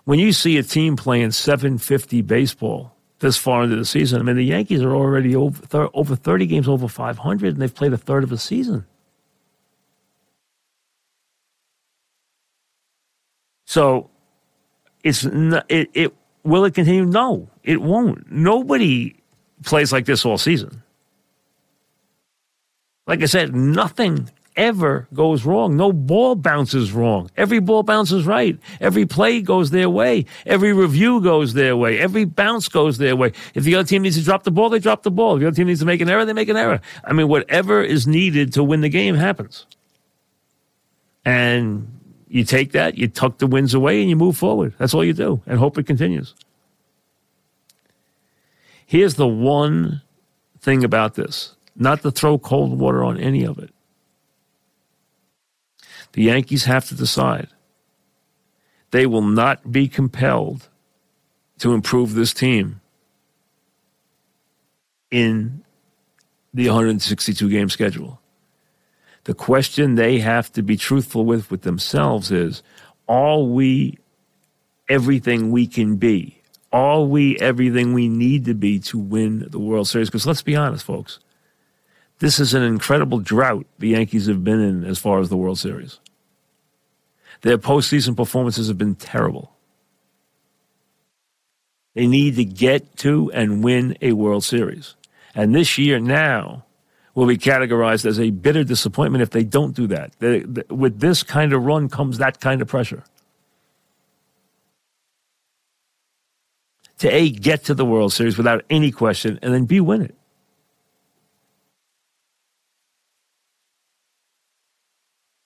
When 0.05 0.17
you 0.17 0.31
see 0.31 0.57
a 0.57 0.63
team 0.63 0.95
playing 0.95 1.31
750 1.31 2.21
baseball 2.21 2.95
this 3.19 3.35
far 3.35 3.63
into 3.63 3.75
the 3.75 3.83
season, 3.83 4.21
I 4.21 4.23
mean, 4.23 4.37
the 4.37 4.45
Yankees 4.45 4.81
are 4.81 4.95
already 4.95 5.35
over, 5.35 5.89
over 5.93 6.15
30 6.15 6.45
games 6.47 6.69
over 6.69 6.87
500, 6.87 7.53
and 7.53 7.61
they've 7.61 7.73
played 7.73 7.91
a 7.91 7.97
third 7.97 8.23
of 8.23 8.31
a 8.31 8.37
season. 8.37 8.85
So 13.65 14.09
it's 15.03 15.25
not, 15.25 15.65
it, 15.69 15.89
it 15.93 16.13
will 16.43 16.63
it 16.63 16.73
continue? 16.73 17.05
No, 17.05 17.49
it 17.63 17.81
won't. 17.81 18.31
Nobody 18.31 19.22
plays 19.65 19.91
like 19.91 20.05
this 20.05 20.25
all 20.25 20.37
season. 20.37 20.81
Like 23.05 23.21
I 23.21 23.25
said, 23.25 23.53
nothing 23.53 24.29
ever 24.55 25.07
goes 25.13 25.45
wrong. 25.45 25.75
No 25.75 25.91
ball 25.91 26.35
bounces 26.35 26.91
wrong. 26.91 27.29
Every 27.35 27.59
ball 27.59 27.83
bounces 27.83 28.25
right. 28.25 28.57
Every 28.79 29.05
play 29.05 29.41
goes 29.41 29.71
their 29.71 29.89
way. 29.89 30.25
Every 30.45 30.73
review 30.73 31.21
goes 31.21 31.53
their 31.53 31.75
way. 31.75 31.99
Every 31.99 32.25
bounce 32.25 32.69
goes 32.69 32.97
their 32.97 33.15
way. 33.15 33.33
If 33.55 33.63
the 33.63 33.75
other 33.75 33.87
team 33.87 34.03
needs 34.03 34.17
to 34.17 34.23
drop 34.23 34.43
the 34.43 34.51
ball, 34.51 34.69
they 34.69 34.79
drop 34.79 35.03
the 35.03 35.11
ball. 35.11 35.35
If 35.35 35.41
the 35.41 35.47
other 35.47 35.55
team 35.55 35.67
needs 35.67 35.79
to 35.79 35.85
make 35.85 36.01
an 36.01 36.09
error, 36.09 36.25
they 36.25 36.33
make 36.33 36.49
an 36.49 36.57
error. 36.57 36.81
I 37.03 37.13
mean, 37.13 37.27
whatever 37.27 37.81
is 37.83 38.07
needed 38.07 38.53
to 38.53 38.63
win 38.63 38.81
the 38.81 38.89
game 38.89 39.15
happens. 39.15 39.65
And 41.25 41.99
you 42.27 42.43
take 42.43 42.71
that, 42.73 42.97
you 42.97 43.07
tuck 43.07 43.37
the 43.37 43.47
wins 43.47 43.73
away, 43.73 44.01
and 44.01 44.09
you 44.09 44.15
move 44.15 44.37
forward. 44.37 44.73
That's 44.77 44.93
all 44.93 45.05
you 45.05 45.13
do, 45.13 45.41
and 45.45 45.57
hope 45.57 45.77
it 45.77 45.85
continues. 45.85 46.35
Here's 48.85 49.15
the 49.15 49.27
one 49.27 50.01
thing 50.59 50.83
about 50.83 51.15
this 51.15 51.55
not 51.75 52.01
to 52.03 52.11
throw 52.11 52.37
cold 52.37 52.79
water 52.79 53.03
on 53.03 53.17
any 53.17 53.43
of 53.43 53.57
it. 53.57 53.71
The 56.13 56.23
Yankees 56.23 56.65
have 56.65 56.87
to 56.89 56.95
decide. 56.95 57.47
They 58.91 59.07
will 59.07 59.23
not 59.23 59.71
be 59.71 59.87
compelled 59.87 60.69
to 61.59 61.73
improve 61.73 62.13
this 62.13 62.33
team 62.33 62.81
in 65.09 65.63
the 66.53 66.67
162 66.67 67.49
game 67.49 67.69
schedule. 67.69 68.21
The 69.23 69.33
question 69.33 69.95
they 69.95 70.19
have 70.19 70.51
to 70.51 70.61
be 70.61 70.77
truthful 70.77 71.25
with 71.25 71.49
with 71.49 71.63
themselves 71.63 72.31
is 72.31 72.61
are 73.07 73.41
we 73.41 73.97
everything 74.89 75.49
we 75.49 75.65
can 75.65 75.95
be? 75.95 76.42
Are 76.73 77.03
we 77.03 77.37
everything 77.37 77.93
we 77.93 78.09
need 78.09 78.45
to 78.45 78.55
be 78.55 78.79
to 78.79 78.97
win 78.97 79.47
the 79.47 79.59
World 79.59 79.87
Series? 79.87 80.09
Because 80.09 80.25
let's 80.25 80.41
be 80.41 80.55
honest, 80.55 80.83
folks, 80.83 81.19
this 82.17 82.39
is 82.39 82.55
an 82.55 82.63
incredible 82.63 83.19
drought 83.19 83.67
the 83.77 83.89
Yankees 83.89 84.25
have 84.25 84.43
been 84.43 84.59
in 84.59 84.83
as 84.83 84.97
far 84.97 85.19
as 85.19 85.29
the 85.29 85.37
World 85.37 85.59
Series. 85.59 85.99
Their 87.41 87.59
postseason 87.59 88.17
performances 88.17 88.69
have 88.69 88.77
been 88.77 88.95
terrible. 88.95 89.53
They 91.93 92.07
need 92.07 92.37
to 92.37 92.45
get 92.45 92.97
to 92.97 93.31
and 93.33 93.63
win 93.63 93.95
a 94.01 94.13
World 94.13 94.43
Series. 94.43 94.95
And 95.35 95.53
this 95.53 95.77
year 95.77 95.99
now 95.99 96.65
will 97.13 97.27
be 97.27 97.37
categorized 97.37 98.05
as 98.05 98.19
a 98.19 98.31
bitter 98.31 98.63
disappointment 98.63 99.21
if 99.21 99.29
they 99.29 99.43
don't 99.43 99.75
do 99.75 99.85
that. 99.87 100.15
with 100.71 100.99
this 100.99 101.21
kind 101.21 101.53
of 101.53 101.63
run 101.63 101.87
comes 101.87 102.17
that 102.17 102.39
kind 102.39 102.63
of 102.63 102.67
pressure. 102.67 103.03
To 107.03 107.13
A, 107.13 107.29
get 107.29 107.65
to 107.65 107.73
the 107.73 107.83
World 107.83 108.13
Series 108.13 108.37
without 108.37 108.63
any 108.69 108.89
question, 108.89 109.37
and 109.41 109.53
then 109.53 109.65
B, 109.65 109.81
win 109.81 110.03
it. 110.03 110.15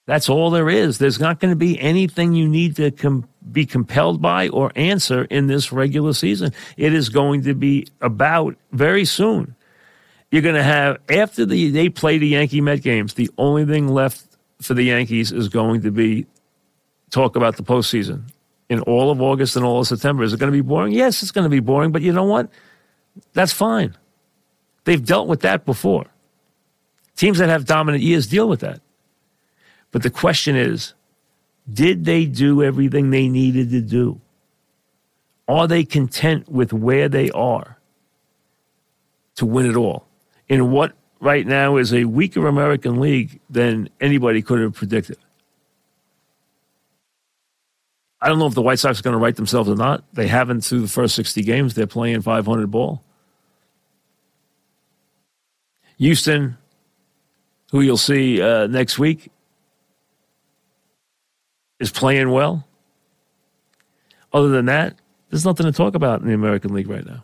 That's 0.05 0.29
all 0.29 0.51
there 0.51 0.69
is. 0.69 0.99
There's 0.99 1.19
not 1.19 1.39
going 1.39 1.51
to 1.51 1.55
be 1.55 1.79
anything 1.79 2.33
you 2.33 2.47
need 2.47 2.75
to 2.75 2.91
com- 2.91 3.27
be 3.51 3.65
compelled 3.65 4.21
by 4.21 4.49
or 4.49 4.71
answer 4.75 5.23
in 5.23 5.47
this 5.47 5.71
regular 5.71 6.13
season. 6.13 6.53
It 6.77 6.93
is 6.93 7.09
going 7.09 7.41
to 7.45 7.55
be 7.55 7.87
about 8.01 8.55
very 8.71 9.03
soon. 9.03 9.55
You're 10.29 10.43
going 10.43 10.53
to 10.53 10.61
have, 10.61 10.99
after 11.09 11.43
the, 11.43 11.71
they 11.71 11.89
play 11.89 12.19
the 12.19 12.27
Yankee 12.27 12.61
Met 12.61 12.83
games, 12.83 13.15
the 13.15 13.31
only 13.39 13.65
thing 13.65 13.87
left 13.87 14.23
for 14.61 14.75
the 14.75 14.83
Yankees 14.83 15.31
is 15.31 15.49
going 15.49 15.81
to 15.81 15.89
be 15.89 16.27
talk 17.09 17.35
about 17.35 17.57
the 17.57 17.63
postseason 17.63 18.25
in 18.69 18.81
all 18.81 19.11
of 19.11 19.21
August 19.21 19.55
and 19.55 19.65
all 19.65 19.79
of 19.79 19.87
September. 19.87 20.23
Is 20.23 20.33
it 20.33 20.39
going 20.39 20.51
to 20.51 20.57
be 20.57 20.61
boring? 20.61 20.93
Yes, 20.93 21.21
it's 21.21 21.31
going 21.31 21.43
to 21.43 21.49
be 21.49 21.59
boring, 21.59 21.91
but 21.91 22.01
you 22.01 22.11
know 22.11 22.25
what? 22.25 22.49
That's 23.33 23.53
fine. 23.53 23.95
They've 24.83 25.03
dealt 25.03 25.27
with 25.27 25.41
that 25.41 25.65
before. 25.65 26.05
Teams 27.15 27.39
that 27.39 27.49
have 27.49 27.65
dominant 27.65 28.03
years 28.03 28.27
deal 28.27 28.47
with 28.47 28.59
that. 28.61 28.81
But 29.91 30.03
the 30.03 30.09
question 30.09 30.55
is 30.55 30.93
did 31.71 32.05
they 32.05 32.25
do 32.25 32.63
everything 32.63 33.09
they 33.09 33.27
needed 33.27 33.71
to 33.71 33.81
do? 33.81 34.21
Are 35.47 35.67
they 35.67 35.83
content 35.83 36.49
with 36.49 36.73
where 36.73 37.09
they 37.09 37.29
are 37.31 37.77
to 39.35 39.45
win 39.45 39.65
it 39.65 39.75
all? 39.75 40.05
In 40.47 40.71
what 40.71 40.93
right 41.19 41.45
now 41.45 41.77
is 41.77 41.93
a 41.93 42.05
weaker 42.05 42.47
American 42.47 42.99
League 42.99 43.39
than 43.49 43.89
anybody 43.99 44.41
could 44.41 44.59
have 44.59 44.73
predicted. 44.73 45.17
I 48.19 48.29
don't 48.29 48.39
know 48.39 48.47
if 48.47 48.55
the 48.55 48.61
White 48.61 48.79
Sox 48.79 48.99
are 48.99 49.03
going 49.03 49.13
to 49.13 49.19
right 49.19 49.35
themselves 49.35 49.69
or 49.69 49.75
not. 49.75 50.03
They 50.13 50.27
haven't 50.27 50.61
through 50.61 50.81
the 50.81 50.87
first 50.87 51.15
60 51.15 51.43
games. 51.43 51.75
They're 51.75 51.85
playing 51.85 52.21
500 52.21 52.71
ball. 52.71 53.03
Houston, 55.97 56.57
who 57.71 57.81
you'll 57.81 57.97
see 57.97 58.41
uh, 58.41 58.67
next 58.67 58.97
week, 58.97 59.31
is 61.79 61.91
playing 61.91 62.31
well. 62.31 62.67
Other 64.33 64.49
than 64.49 64.65
that, 64.65 64.95
there's 65.29 65.45
nothing 65.45 65.65
to 65.65 65.71
talk 65.71 65.95
about 65.95 66.21
in 66.21 66.27
the 66.27 66.33
American 66.33 66.73
League 66.73 66.89
right 66.89 67.05
now. 67.05 67.23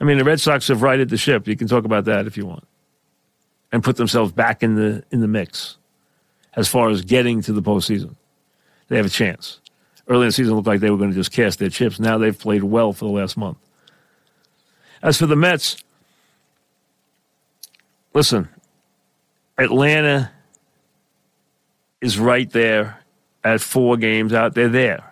I 0.00 0.04
mean, 0.04 0.18
the 0.18 0.24
Red 0.24 0.40
Sox 0.40 0.68
have 0.68 0.82
righted 0.82 1.10
the 1.10 1.16
ship. 1.16 1.46
You 1.46 1.56
can 1.56 1.68
talk 1.68 1.84
about 1.84 2.06
that 2.06 2.26
if 2.26 2.36
you 2.36 2.46
want, 2.46 2.66
and 3.70 3.84
put 3.84 3.96
themselves 3.96 4.32
back 4.32 4.62
in 4.62 4.74
the 4.76 5.04
in 5.10 5.20
the 5.20 5.28
mix 5.28 5.76
as 6.54 6.68
far 6.68 6.90
as 6.90 7.02
getting 7.02 7.42
to 7.42 7.52
the 7.52 7.62
postseason. 7.62 8.14
They 8.88 8.96
have 8.96 9.06
a 9.06 9.10
chance. 9.10 9.60
Early 10.08 10.22
in 10.22 10.28
the 10.28 10.32
season, 10.32 10.54
looked 10.54 10.66
like 10.66 10.80
they 10.80 10.90
were 10.90 10.96
going 10.96 11.10
to 11.10 11.16
just 11.16 11.30
cast 11.30 11.58
their 11.58 11.70
chips. 11.70 12.00
Now 12.00 12.18
they've 12.18 12.36
played 12.36 12.64
well 12.64 12.92
for 12.92 13.04
the 13.04 13.12
last 13.12 13.36
month. 13.36 13.58
As 15.02 15.16
for 15.16 15.26
the 15.26 15.36
Mets, 15.36 15.76
listen, 18.12 18.48
Atlanta 19.56 20.32
is 22.00 22.18
right 22.18 22.50
there 22.50 23.00
at 23.44 23.60
four 23.60 23.96
games 23.96 24.32
out. 24.32 24.54
They're 24.54 24.68
there. 24.68 25.04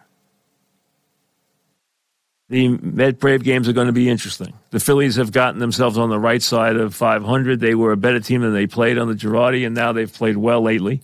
The 2.50 2.68
Met 2.68 3.18
Brave 3.18 3.45
games 3.45 3.68
are 3.68 3.75
going 3.75 3.88
to 3.88 3.92
be 3.92 4.09
interesting. 4.09 4.54
The 4.71 4.80
Phillies 4.80 5.16
have 5.16 5.33
gotten 5.33 5.61
themselves 5.61 5.99
on 5.99 6.09
the 6.09 6.18
right 6.18 6.42
side 6.42 6.76
of 6.76 6.95
500. 6.95 7.61
They 7.61 7.75
were 7.75 7.92
a 7.92 7.97
better 7.97 8.21
team 8.21 8.40
than 8.40 8.54
they 8.54 8.66
played 8.66 8.97
on 8.97 9.09
the 9.09 9.14
Girardi, 9.14 9.66
and 9.66 9.75
now 9.75 9.92
they've 9.92 10.12
played 10.12 10.38
well 10.38 10.62
lately. 10.62 11.02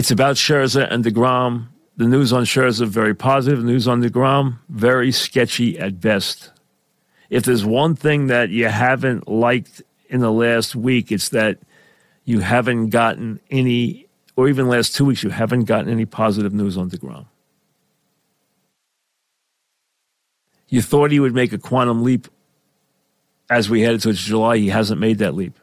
It's 0.00 0.10
about 0.10 0.36
Scherzer 0.36 0.90
and 0.90 1.04
DeGrom. 1.04 1.66
The 1.98 2.06
news 2.06 2.32
on 2.32 2.44
Scherzer 2.44 2.86
very 2.86 3.14
positive. 3.14 3.58
The 3.58 3.66
news 3.66 3.86
on 3.86 4.02
DeGrom 4.02 4.56
very 4.70 5.12
sketchy 5.12 5.78
at 5.78 6.00
best. 6.00 6.52
If 7.28 7.42
there's 7.44 7.66
one 7.66 7.96
thing 7.96 8.28
that 8.28 8.48
you 8.48 8.68
haven't 8.68 9.28
liked 9.28 9.82
in 10.08 10.20
the 10.20 10.32
last 10.32 10.74
week, 10.74 11.12
it's 11.12 11.28
that 11.28 11.58
you 12.24 12.40
haven't 12.40 12.88
gotten 12.88 13.40
any, 13.50 14.06
or 14.36 14.48
even 14.48 14.68
last 14.68 14.94
two 14.96 15.04
weeks, 15.04 15.22
you 15.22 15.28
haven't 15.28 15.64
gotten 15.64 15.90
any 15.90 16.06
positive 16.06 16.54
news 16.54 16.78
on 16.78 16.88
DeGrom. 16.88 17.26
You 20.70 20.80
thought 20.80 21.10
he 21.10 21.20
would 21.20 21.34
make 21.34 21.52
a 21.52 21.58
quantum 21.58 22.02
leap 22.04 22.26
as 23.50 23.68
we 23.68 23.82
headed 23.82 24.00
towards 24.00 24.24
July. 24.24 24.56
He 24.56 24.70
hasn't 24.70 24.98
made 24.98 25.18
that 25.18 25.34
leap. 25.34 25.58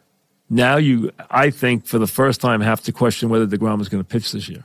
Now 0.49 0.77
you, 0.77 1.11
I 1.29 1.49
think, 1.49 1.85
for 1.85 1.99
the 1.99 2.07
first 2.07 2.39
time, 2.39 2.61
have 2.61 2.81
to 2.83 2.91
question 2.91 3.29
whether 3.29 3.45
DeGrom 3.45 3.81
is 3.81 3.89
going 3.89 4.03
to 4.03 4.07
pitch 4.07 4.31
this 4.31 4.47
year. 4.47 4.63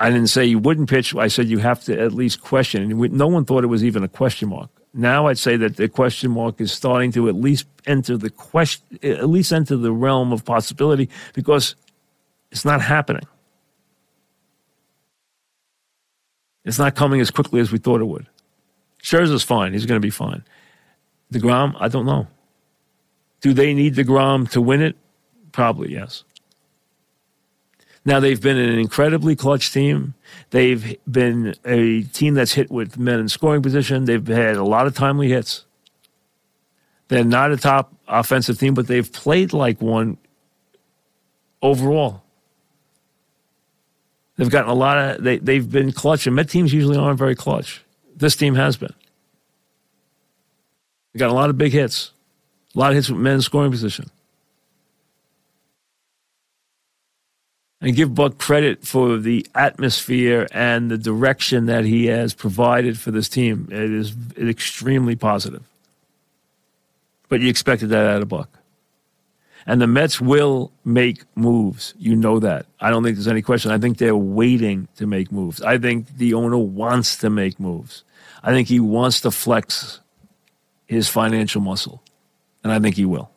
I 0.00 0.10
didn't 0.10 0.26
say 0.26 0.44
you 0.44 0.58
wouldn't 0.58 0.90
pitch. 0.90 1.14
I 1.14 1.28
said 1.28 1.46
you 1.46 1.58
have 1.58 1.82
to 1.84 1.98
at 1.98 2.12
least 2.12 2.42
question. 2.42 2.82
And 2.82 3.12
no 3.12 3.26
one 3.26 3.44
thought 3.44 3.64
it 3.64 3.68
was 3.68 3.84
even 3.84 4.02
a 4.02 4.08
question 4.08 4.48
mark. 4.48 4.68
Now 4.92 5.28
I'd 5.28 5.38
say 5.38 5.56
that 5.56 5.76
the 5.76 5.88
question 5.88 6.30
mark 6.30 6.60
is 6.60 6.72
starting 6.72 7.10
to 7.12 7.28
at 7.28 7.34
least 7.34 7.66
enter 7.86 8.16
the 8.16 8.30
question, 8.30 8.84
at 9.02 9.28
least 9.28 9.52
enter 9.52 9.76
the 9.76 9.92
realm 9.92 10.32
of 10.32 10.44
possibility 10.44 11.08
because 11.32 11.74
it's 12.50 12.64
not 12.64 12.80
happening. 12.80 13.26
It's 16.64 16.78
not 16.78 16.94
coming 16.94 17.20
as 17.20 17.30
quickly 17.30 17.60
as 17.60 17.72
we 17.72 17.78
thought 17.78 18.00
it 18.00 18.06
would. 18.06 18.26
Scherzer's 19.02 19.42
fine. 19.42 19.72
He's 19.72 19.86
going 19.86 20.00
to 20.00 20.04
be 20.04 20.10
fine. 20.10 20.44
DeGrom, 21.32 21.76
I 21.78 21.88
don't 21.88 22.06
know. 22.06 22.26
Do 23.44 23.52
they 23.52 23.74
need 23.74 23.94
DeGrom 23.94 24.48
to 24.52 24.60
win 24.62 24.80
it? 24.80 24.96
Probably, 25.52 25.92
yes. 25.92 26.24
Now, 28.06 28.18
they've 28.18 28.40
been 28.40 28.56
an 28.56 28.78
incredibly 28.78 29.36
clutch 29.36 29.70
team. 29.70 30.14
They've 30.48 30.96
been 31.06 31.54
a 31.62 32.04
team 32.04 32.32
that's 32.32 32.54
hit 32.54 32.70
with 32.70 32.96
men 32.96 33.20
in 33.20 33.28
scoring 33.28 33.60
position. 33.60 34.06
They've 34.06 34.26
had 34.26 34.56
a 34.56 34.64
lot 34.64 34.86
of 34.86 34.94
timely 34.94 35.28
hits. 35.28 35.66
They're 37.08 37.22
not 37.22 37.52
a 37.52 37.58
top 37.58 37.92
offensive 38.08 38.58
team, 38.58 38.72
but 38.72 38.86
they've 38.86 39.12
played 39.12 39.52
like 39.52 39.78
one 39.82 40.16
overall. 41.60 42.22
They've 44.36 44.48
gotten 44.48 44.70
a 44.70 44.74
lot 44.74 44.96
of 44.96 45.22
they 45.22 45.36
they've 45.36 45.70
been 45.70 45.92
clutch, 45.92 46.26
and 46.26 46.34
Met 46.34 46.48
teams 46.48 46.72
usually 46.72 46.96
aren't 46.96 47.18
very 47.18 47.34
clutch. 47.34 47.84
This 48.16 48.36
team 48.36 48.54
has 48.54 48.78
been. 48.78 48.94
They 51.12 51.18
got 51.18 51.28
a 51.28 51.34
lot 51.34 51.50
of 51.50 51.58
big 51.58 51.72
hits, 51.72 52.13
a 52.74 52.78
lot 52.78 52.90
of 52.90 52.96
hits 52.96 53.08
with 53.08 53.20
men 53.20 53.34
in 53.34 53.42
scoring 53.42 53.70
position. 53.70 54.10
And 57.80 57.94
give 57.94 58.14
Buck 58.14 58.38
credit 58.38 58.86
for 58.86 59.18
the 59.18 59.46
atmosphere 59.54 60.48
and 60.52 60.90
the 60.90 60.96
direction 60.96 61.66
that 61.66 61.84
he 61.84 62.06
has 62.06 62.32
provided 62.32 62.98
for 62.98 63.10
this 63.10 63.28
team. 63.28 63.68
It 63.70 63.90
is 63.90 64.14
extremely 64.38 65.16
positive. 65.16 65.62
But 67.28 67.42
you 67.42 67.48
expected 67.48 67.90
that 67.90 68.06
out 68.06 68.22
of 68.22 68.28
Buck. 68.28 68.48
And 69.66 69.80
the 69.80 69.86
Mets 69.86 70.20
will 70.20 70.72
make 70.84 71.24
moves. 71.36 71.94
You 71.98 72.16
know 72.16 72.38
that. 72.38 72.66
I 72.80 72.90
don't 72.90 73.02
think 73.02 73.16
there's 73.16 73.28
any 73.28 73.42
question. 73.42 73.70
I 73.70 73.78
think 73.78 73.98
they're 73.98 74.16
waiting 74.16 74.88
to 74.96 75.06
make 75.06 75.32
moves. 75.32 75.62
I 75.62 75.78
think 75.78 76.16
the 76.16 76.34
owner 76.34 76.58
wants 76.58 77.16
to 77.18 77.30
make 77.30 77.60
moves. 77.60 78.04
I 78.42 78.50
think 78.50 78.68
he 78.68 78.80
wants 78.80 79.20
to 79.22 79.30
flex 79.30 80.00
his 80.86 81.08
financial 81.08 81.60
muscle. 81.60 82.02
And 82.64 82.72
I 82.72 82.80
think 82.80 82.96
he 82.96 83.04
will. 83.04 83.30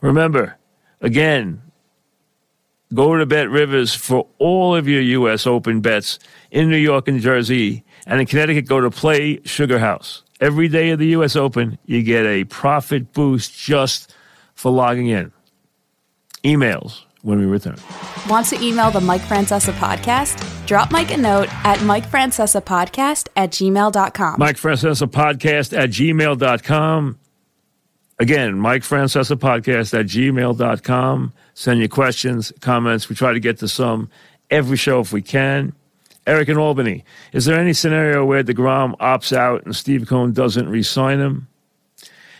Remember, 0.00 0.56
again, 1.00 1.60
go 2.94 3.16
to 3.16 3.26
Bet 3.26 3.50
Rivers 3.50 3.94
for 3.94 4.28
all 4.38 4.76
of 4.76 4.86
your 4.86 5.00
U.S. 5.00 5.46
Open 5.46 5.80
bets 5.80 6.18
in 6.50 6.70
New 6.70 6.76
York 6.76 7.08
and 7.08 7.20
Jersey. 7.20 7.84
And 8.06 8.20
in 8.20 8.26
Connecticut, 8.26 8.66
go 8.66 8.80
to 8.80 8.90
Play 8.90 9.40
Sugar 9.44 9.78
House. 9.78 10.22
Every 10.40 10.68
day 10.68 10.90
of 10.90 11.00
the 11.00 11.08
U.S. 11.08 11.34
Open, 11.34 11.78
you 11.86 12.02
get 12.02 12.24
a 12.24 12.44
profit 12.44 13.12
boost 13.12 13.58
just 13.58 14.14
for 14.54 14.70
logging 14.70 15.08
in. 15.08 15.32
Emails 16.44 17.02
when 17.22 17.38
we 17.38 17.46
return. 17.46 17.76
Want 18.28 18.46
to 18.46 18.62
email 18.62 18.90
the 18.90 19.00
Mike 19.00 19.22
Francesa 19.22 19.72
podcast? 19.72 20.66
Drop 20.66 20.90
Mike 20.92 21.10
a 21.10 21.16
note 21.16 21.48
at 21.64 21.78
MikeFrancesaPodcast 21.78 23.28
at 23.36 23.50
gmail.com. 23.50 24.36
Mike 24.38 24.56
Francesa 24.56 25.06
Podcast 25.06 25.76
at 25.76 25.90
gmail.com. 25.90 27.18
Again, 28.20 28.58
Mike 28.58 28.82
Francesa 28.82 29.36
Podcast 29.36 29.98
at 29.98 30.06
gmail.com. 30.06 31.32
Send 31.54 31.78
your 31.78 31.88
questions, 31.88 32.52
comments. 32.60 33.08
We 33.08 33.16
try 33.16 33.32
to 33.32 33.40
get 33.40 33.58
to 33.58 33.68
some 33.68 34.10
every 34.50 34.76
show 34.76 35.00
if 35.00 35.12
we 35.12 35.22
can. 35.22 35.72
Eric 36.26 36.50
in 36.50 36.58
Albany, 36.58 37.04
is 37.32 37.46
there 37.46 37.58
any 37.58 37.72
scenario 37.72 38.22
where 38.24 38.44
DeGrom 38.44 38.96
opts 38.98 39.34
out 39.34 39.64
and 39.64 39.74
Steve 39.74 40.06
Cohen 40.06 40.32
doesn't 40.32 40.68
re 40.68 40.82
sign 40.82 41.20
him? 41.20 41.47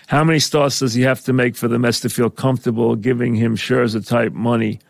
How 0.09 0.25
many 0.25 0.38
starts 0.38 0.79
does 0.79 0.95
he 0.95 1.03
have 1.03 1.23
to 1.25 1.35
make 1.35 1.55
for 1.55 1.69
the 1.69 1.79
Mets 1.79 2.00
to 2.00 2.09
feel 2.09 2.31
comfortable 2.31 2.97
giving 2.97 3.35
him 3.35 3.57
Scherzer 3.57 4.07
type 4.07 4.33
money? 4.33 4.81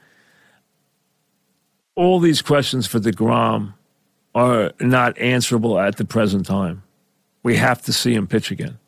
All 1.97 2.21
these 2.21 2.41
questions 2.41 2.87
for 2.87 3.01
DeGrom 3.01 3.75
are 4.37 4.71
not 4.79 5.19
answerable 5.19 5.81
at 5.81 5.97
the 5.97 6.05
present 6.05 6.47
time. 6.47 6.85
We 7.43 7.57
have 7.57 7.83
to 7.83 7.93
see 7.93 8.15
him 8.15 8.29
pitch 8.29 8.53
again 8.53 8.79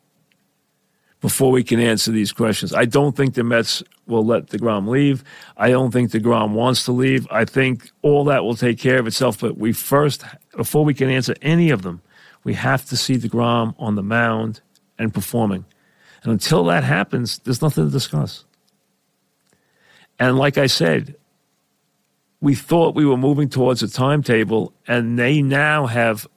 before 1.19 1.51
we 1.51 1.65
can 1.65 1.81
answer 1.81 2.13
these 2.13 2.31
questions. 2.31 2.73
I 2.73 2.85
don't 2.85 3.13
think 3.13 3.33
the 3.33 3.43
Mets 3.43 3.83
will 4.07 4.25
let 4.25 4.45
DeGrom 4.45 4.87
leave. 4.87 5.25
I 5.57 5.69
don't 5.69 5.91
think 5.91 6.11
DeGrom 6.11 6.51
wants 6.51 6.85
to 6.85 6.93
leave. 6.93 7.27
I 7.29 7.43
think 7.43 7.91
all 8.03 8.23
that 8.23 8.45
will 8.45 8.55
take 8.55 8.79
care 8.79 8.99
of 8.99 9.05
itself. 9.05 9.41
But 9.41 9.57
we 9.57 9.73
first, 9.73 10.23
before 10.55 10.85
we 10.85 10.93
can 10.93 11.09
answer 11.09 11.35
any 11.41 11.71
of 11.71 11.81
them, 11.81 12.01
we 12.45 12.53
have 12.53 12.85
to 12.85 12.95
see 12.95 13.17
DeGrom 13.17 13.75
on 13.77 13.95
the 13.95 14.01
mound 14.01 14.61
and 14.97 15.13
performing. 15.13 15.65
And 16.23 16.31
until 16.31 16.65
that 16.65 16.83
happens, 16.83 17.39
there's 17.39 17.61
nothing 17.61 17.85
to 17.85 17.91
discuss. 17.91 18.45
And 20.19 20.37
like 20.37 20.57
I 20.57 20.67
said, 20.67 21.15
we 22.41 22.55
thought 22.55 22.95
we 22.95 23.05
were 23.05 23.17
moving 23.17 23.49
towards 23.49 23.83
a 23.83 23.87
timetable, 23.87 24.73
and 24.87 25.17
they 25.17 25.41
now 25.41 25.87
have 25.87 26.27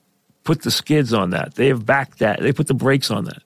put 0.42 0.62
the 0.62 0.70
skids 0.70 1.12
on 1.12 1.30
that. 1.30 1.54
They 1.54 1.68
have 1.68 1.84
backed 1.84 2.18
that. 2.18 2.40
They 2.40 2.52
put 2.52 2.66
the 2.66 2.74
brakes 2.74 3.10
on 3.10 3.24
that. 3.24 3.42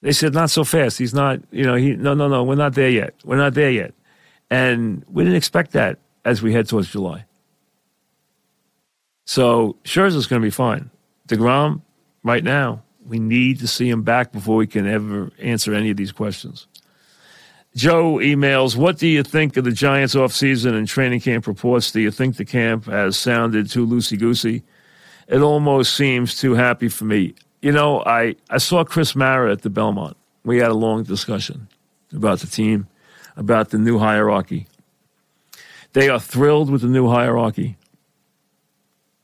They 0.00 0.12
said, 0.12 0.32
not 0.32 0.50
so 0.50 0.62
fast. 0.64 0.98
He's 0.98 1.14
not, 1.14 1.40
you 1.50 1.64
know, 1.64 1.74
he, 1.74 1.96
no, 1.96 2.14
no, 2.14 2.28
no, 2.28 2.44
we're 2.44 2.54
not 2.54 2.74
there 2.74 2.90
yet. 2.90 3.14
We're 3.24 3.36
not 3.36 3.54
there 3.54 3.70
yet. 3.70 3.94
And 4.50 5.04
we 5.10 5.24
didn't 5.24 5.36
expect 5.36 5.72
that 5.72 5.98
as 6.24 6.40
we 6.40 6.52
head 6.52 6.68
towards 6.68 6.90
July. 6.90 7.24
So 9.24 9.76
Scherzer's 9.84 10.26
going 10.26 10.40
to 10.40 10.46
be 10.46 10.50
fine. 10.50 10.90
DeGrom, 11.28 11.82
right 12.22 12.44
now, 12.44 12.82
we 13.08 13.18
need 13.18 13.58
to 13.60 13.66
see 13.66 13.88
him 13.88 14.02
back 14.02 14.32
before 14.32 14.56
we 14.56 14.66
can 14.66 14.86
ever 14.86 15.30
answer 15.38 15.74
any 15.74 15.90
of 15.90 15.96
these 15.96 16.12
questions. 16.12 16.66
Joe 17.74 18.14
emails, 18.14 18.76
What 18.76 18.98
do 18.98 19.06
you 19.06 19.22
think 19.22 19.56
of 19.56 19.64
the 19.64 19.72
Giants 19.72 20.14
offseason 20.14 20.74
and 20.74 20.88
training 20.88 21.20
camp 21.20 21.46
reports? 21.46 21.92
Do 21.92 22.00
you 22.00 22.10
think 22.10 22.36
the 22.36 22.44
camp 22.44 22.86
has 22.86 23.16
sounded 23.16 23.70
too 23.70 23.86
loosey 23.86 24.18
goosey? 24.18 24.62
It 25.28 25.42
almost 25.42 25.94
seems 25.94 26.38
too 26.38 26.54
happy 26.54 26.88
for 26.88 27.04
me 27.04 27.34
you 27.60 27.72
know, 27.72 28.02
I, 28.04 28.36
I 28.50 28.58
saw 28.58 28.84
Chris 28.84 29.16
Mara 29.16 29.52
at 29.52 29.62
the 29.62 29.70
Belmont. 29.70 30.16
We 30.44 30.58
had 30.58 30.70
a 30.70 30.74
long 30.74 31.02
discussion 31.02 31.68
about 32.12 32.40
the 32.40 32.46
team, 32.46 32.86
about 33.36 33.70
the 33.70 33.78
new 33.78 33.98
hierarchy. 33.98 34.66
They 35.92 36.08
are 36.08 36.20
thrilled 36.20 36.70
with 36.70 36.82
the 36.82 36.88
new 36.88 37.08
hierarchy. 37.08 37.76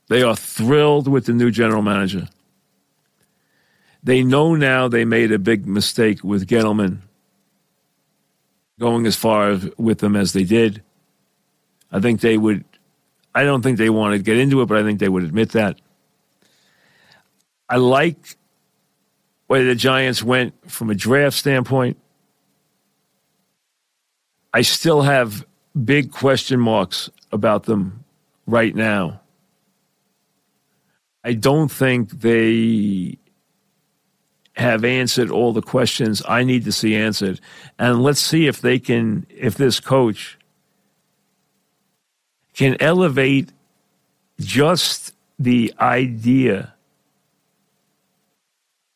They 0.08 0.22
are 0.22 0.36
thrilled 0.36 1.08
with 1.08 1.26
the 1.26 1.32
new 1.32 1.50
general 1.50 1.82
manager. 1.82 2.28
They 4.04 4.22
know 4.22 4.54
now 4.54 4.86
they 4.86 5.06
made 5.06 5.32
a 5.32 5.38
big 5.38 5.66
mistake 5.66 6.22
with 6.22 6.46
Gettleman 6.46 6.98
going 8.78 9.06
as 9.06 9.16
far 9.16 9.58
with 9.78 9.98
them 9.98 10.14
as 10.14 10.34
they 10.34 10.44
did. 10.44 10.82
I 11.90 12.00
think 12.00 12.20
they 12.20 12.36
would, 12.36 12.64
I 13.34 13.44
don't 13.44 13.62
think 13.62 13.78
they 13.78 13.88
want 13.88 14.12
to 14.12 14.18
get 14.22 14.36
into 14.36 14.60
it, 14.60 14.66
but 14.66 14.76
I 14.76 14.82
think 14.82 15.00
they 15.00 15.08
would 15.08 15.24
admit 15.24 15.52
that. 15.52 15.80
I 17.68 17.76
like 17.76 18.36
where 19.46 19.64
the 19.64 19.74
Giants 19.74 20.22
went 20.22 20.70
from 20.70 20.90
a 20.90 20.94
draft 20.94 21.36
standpoint. 21.36 21.96
I 24.52 24.62
still 24.62 25.00
have 25.02 25.46
big 25.82 26.12
question 26.12 26.60
marks 26.60 27.08
about 27.32 27.64
them 27.64 28.04
right 28.46 28.74
now. 28.74 29.20
I 31.24 31.32
don't 31.32 31.70
think 31.70 32.10
they 32.10 33.18
have 34.54 34.84
answered 34.84 35.30
all 35.30 35.52
the 35.52 35.62
questions 35.62 36.22
I 36.28 36.44
need 36.44 36.64
to 36.64 36.72
see 36.72 36.94
answered. 36.94 37.40
And 37.78 38.02
let's 38.02 38.20
see 38.20 38.46
if 38.46 38.60
they 38.60 38.78
can, 38.78 39.26
if 39.28 39.56
this 39.56 39.80
coach 39.80 40.38
can 42.54 42.76
elevate 42.80 43.50
just 44.40 45.12
the 45.38 45.74
idea 45.80 46.74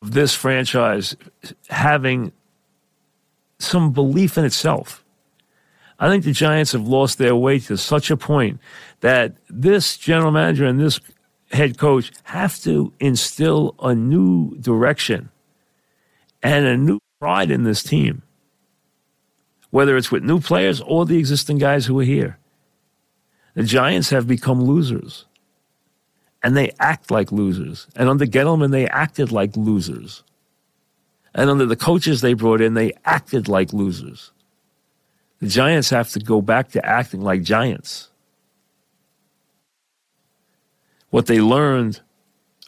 of 0.01 0.13
this 0.13 0.33
franchise 0.33 1.15
having 1.69 2.31
some 3.59 3.91
belief 3.91 4.37
in 4.37 4.45
itself. 4.45 5.03
I 5.99 6.07
think 6.07 6.23
the 6.23 6.31
Giants 6.31 6.71
have 6.71 6.87
lost 6.87 7.17
their 7.17 7.35
way 7.35 7.59
to 7.59 7.75
such 7.75 8.09
a 8.09 8.15
point 8.15 8.61
that 9.01 9.35
this 9.49 9.97
general 9.97 10.31
manager 10.31 10.65
and 10.65 10.79
this 10.79 11.01
head 11.51 11.77
coach 11.77 12.13
have 12.23 12.57
to 12.59 12.93
instill 13.01 13.75
a 13.81 13.93
new 13.93 14.55
direction 14.59 15.29
and 16.41 16.65
a 16.65 16.77
new 16.77 16.99
pride 17.19 17.51
in 17.51 17.63
this 17.63 17.83
team, 17.83 18.23
whether 19.71 19.97
it's 19.97 20.11
with 20.11 20.23
new 20.23 20.39
players 20.39 20.81
or 20.81 21.05
the 21.05 21.17
existing 21.17 21.57
guys 21.57 21.85
who 21.85 21.99
are 21.99 22.03
here. 22.03 22.37
The 23.55 23.63
Giants 23.63 24.09
have 24.11 24.27
become 24.27 24.63
losers 24.63 25.25
and 26.43 26.55
they 26.55 26.71
act 26.79 27.11
like 27.11 27.31
losers. 27.31 27.87
And 27.95 28.07
under 28.07 28.25
Gettleman, 28.25 28.71
they 28.71 28.87
acted 28.87 29.31
like 29.31 29.55
losers. 29.57 30.23
And 31.35 31.49
under 31.49 31.65
the 31.65 31.75
coaches 31.75 32.21
they 32.21 32.33
brought 32.33 32.61
in, 32.61 32.73
they 32.73 32.93
acted 33.05 33.47
like 33.47 33.73
losers. 33.73 34.31
The 35.39 35.47
Giants 35.47 35.89
have 35.89 36.09
to 36.11 36.19
go 36.19 36.41
back 36.41 36.69
to 36.71 36.85
acting 36.85 37.21
like 37.21 37.43
giants. 37.43 38.09
What 41.09 41.25
they 41.25 41.41
learned 41.41 42.01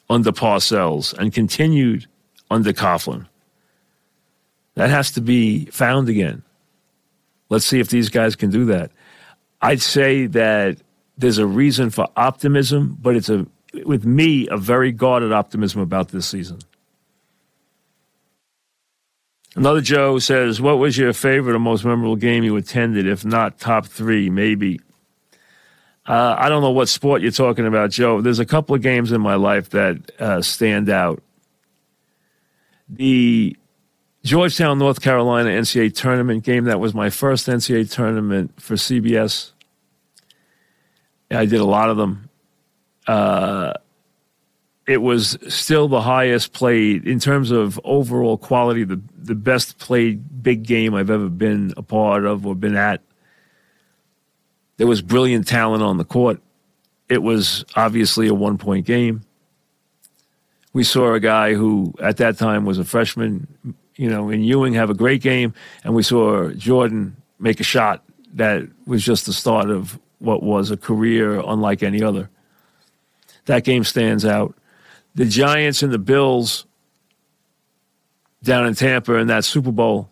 under 0.10 0.32
Parcells 0.32 1.14
and 1.18 1.34
continued 1.34 2.08
under 2.50 2.74
Coughlin, 2.74 3.28
that 4.76 4.90
has 4.90 5.12
to 5.12 5.22
be 5.22 5.66
found 5.66 6.10
again. 6.10 6.44
Let's 7.50 7.66
see 7.66 7.80
if 7.80 7.90
these 7.90 8.10
guys 8.10 8.36
can 8.36 8.50
do 8.50 8.66
that. 8.66 8.92
I'd 9.62 9.82
say 9.82 10.28
that 10.28 10.78
there's 11.18 11.38
a 11.38 11.46
reason 11.46 11.90
for 11.90 12.08
optimism, 12.16 12.98
but 13.00 13.16
it's 13.16 13.30
a 13.30 13.46
with 13.86 14.06
me, 14.06 14.48
a 14.50 14.58
very 14.58 14.92
guarded 14.92 15.32
optimism 15.32 15.82
about 15.82 16.10
this 16.10 16.26
season. 16.26 16.60
Another 19.56 19.82
Joe 19.82 20.20
says, 20.20 20.62
What 20.62 20.78
was 20.78 20.98
your 20.98 21.14
favorite 21.14 21.56
or 21.56 21.60
most 21.60 21.84
memorable 21.84 22.16
game 22.16 22.44
you 22.44 22.56
attended? 22.56 23.08
If 23.08 23.26
not 23.26 23.60
top 23.60 23.86
three, 23.86 24.30
maybe. 24.30 24.80
Uh, 26.06 26.36
I 26.38 26.50
don't 26.50 26.62
know 26.62 26.72
what 26.72 26.90
sport 26.90 27.22
you're 27.22 27.32
talking 27.32 27.68
about, 27.68 27.92
Joe. 27.92 28.22
There's 28.22 28.40
a 28.40 28.46
couple 28.46 28.76
of 28.76 28.82
games 28.82 29.12
in 29.12 29.22
my 29.22 29.36
life 29.36 29.70
that 29.72 30.12
uh, 30.20 30.42
stand 30.42 30.90
out. 30.90 31.22
The 32.90 33.56
Georgetown, 34.24 34.78
North 34.78 35.02
Carolina 35.02 35.50
NCAA 35.50 35.96
tournament 35.96 36.44
game, 36.44 36.66
that 36.66 36.80
was 36.80 36.94
my 36.94 37.10
first 37.10 37.48
NCAA 37.48 37.92
tournament 37.92 38.62
for 38.62 38.76
CBS. 38.76 39.52
I 41.32 41.46
did 41.46 41.60
a 41.60 41.66
lot 41.66 41.90
of 41.90 41.98
them. 41.98 42.30
Uh, 43.08 43.74
it 44.88 45.02
was 45.02 45.38
still 45.48 45.88
the 45.88 46.02
highest 46.02 46.54
played 46.54 47.08
in 47.08 47.20
terms 47.20 47.50
of 47.50 47.80
overall 47.84 48.38
quality, 48.38 48.84
the, 48.84 49.02
the 49.18 49.36
best 49.36 49.80
played 49.80 50.44
big 50.44 50.64
game 50.64 50.94
I've 50.94 51.10
ever 51.10 51.30
been 51.30 51.74
a 51.78 51.82
part 51.82 52.26
of 52.26 52.46
or 52.46 52.56
been 52.56 52.76
at. 52.76 53.02
There 54.78 54.88
was 54.88 55.02
brilliant 55.02 55.48
talent 55.48 55.84
on 55.84 55.98
the 55.98 56.04
court. 56.04 56.42
It 57.10 57.22
was 57.24 57.66
obviously 57.76 58.28
a 58.28 58.34
one 58.34 58.58
point 58.58 58.86
game. 58.86 59.22
We 60.74 60.84
saw 60.84 61.14
a 61.14 61.20
guy 61.20 61.54
who 61.54 61.94
at 62.02 62.18
that 62.18 62.38
time 62.38 62.66
was 62.66 62.80
a 62.80 62.86
freshman, 62.86 63.48
you 63.96 64.10
know, 64.10 64.30
in 64.30 64.44
Ewing 64.44 64.74
have 64.74 64.90
a 64.90 64.96
great 64.96 65.22
game, 65.22 65.54
and 65.84 65.94
we 65.94 66.04
saw 66.04 66.50
Jordan 66.52 67.16
make 67.40 67.60
a 67.60 67.64
shot 67.64 68.04
that 68.34 68.64
was 68.86 69.04
just 69.04 69.26
the 69.26 69.34
start 69.34 69.70
of 69.70 70.00
what 70.20 70.44
was 70.44 70.72
a 70.72 70.78
career 70.78 71.42
unlike 71.46 71.84
any 71.84 72.02
other. 72.04 72.30
That 73.46 73.64
game 73.64 73.84
stands 73.84 74.26
out. 74.26 74.56
The 75.16 75.26
Giants 75.26 75.84
and 75.84 75.92
the 75.92 76.00
Bills 76.00 76.66
down 78.44 78.66
in 78.66 78.76
Tampa 78.76 79.16
in 79.16 79.28
that 79.28 79.44
Super 79.44 79.72
Bowl, 79.72 80.10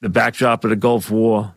the 0.00 0.08
backdrop 0.08 0.64
of 0.64 0.70
the 0.70 0.76
Gulf 0.76 1.10
War, 1.10 1.54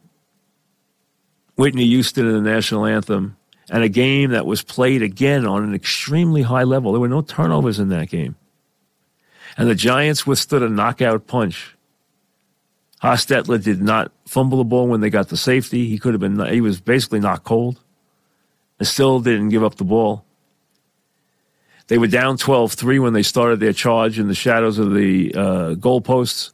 Whitney 1.56 1.86
Houston 1.86 2.28
and 2.28 2.46
the 2.46 2.50
national 2.50 2.86
anthem, 2.86 3.38
and 3.70 3.84
a 3.84 3.90
game 3.90 4.32
that 4.32 4.46
was 4.46 4.64
played 4.64 5.02
again 5.02 5.46
on 5.46 5.64
an 5.64 5.74
extremely 5.74 6.42
high 6.44 6.64
level. 6.64 6.92
There 6.92 7.02
were 7.02 7.08
no 7.08 7.22
turnovers 7.22 7.80
in 7.80 7.90
that 7.90 8.10
game. 8.10 8.36
And 9.58 9.68
the 9.68 9.76
Giants 9.76 10.28
withstood 10.28 10.62
a 10.62 10.70
knockout 10.70 11.28
punch. 11.28 11.76
Hostetler 13.02 13.62
did 13.62 13.82
not 13.82 14.12
fumble 14.26 14.60
the 14.60 14.64
ball 14.64 14.88
when 14.88 15.02
they 15.02 15.10
got 15.10 15.30
the 15.30 15.38
safety. 15.38 15.88
He 15.88 15.98
could 15.98 16.14
have 16.14 16.22
been, 16.22 16.40
he 16.52 16.62
was 16.62 16.80
basically 16.80 17.20
not 17.20 17.44
cold 17.44 17.80
and 18.80 18.88
still 18.88 19.20
didn't 19.20 19.50
give 19.50 19.64
up 19.64 19.76
the 19.76 19.84
ball. 19.84 20.24
They 21.88 21.98
were 21.98 22.08
down 22.08 22.38
12 22.38 22.74
3 22.74 23.00
when 23.00 23.14
they 23.14 23.24
started 23.24 23.60
their 23.60 23.74
charge 23.74 24.20
in 24.20 24.28
the 24.28 24.36
shadows 24.36 24.78
of 24.78 24.94
the 24.94 25.34
uh, 25.34 25.76
goalposts 25.76 26.52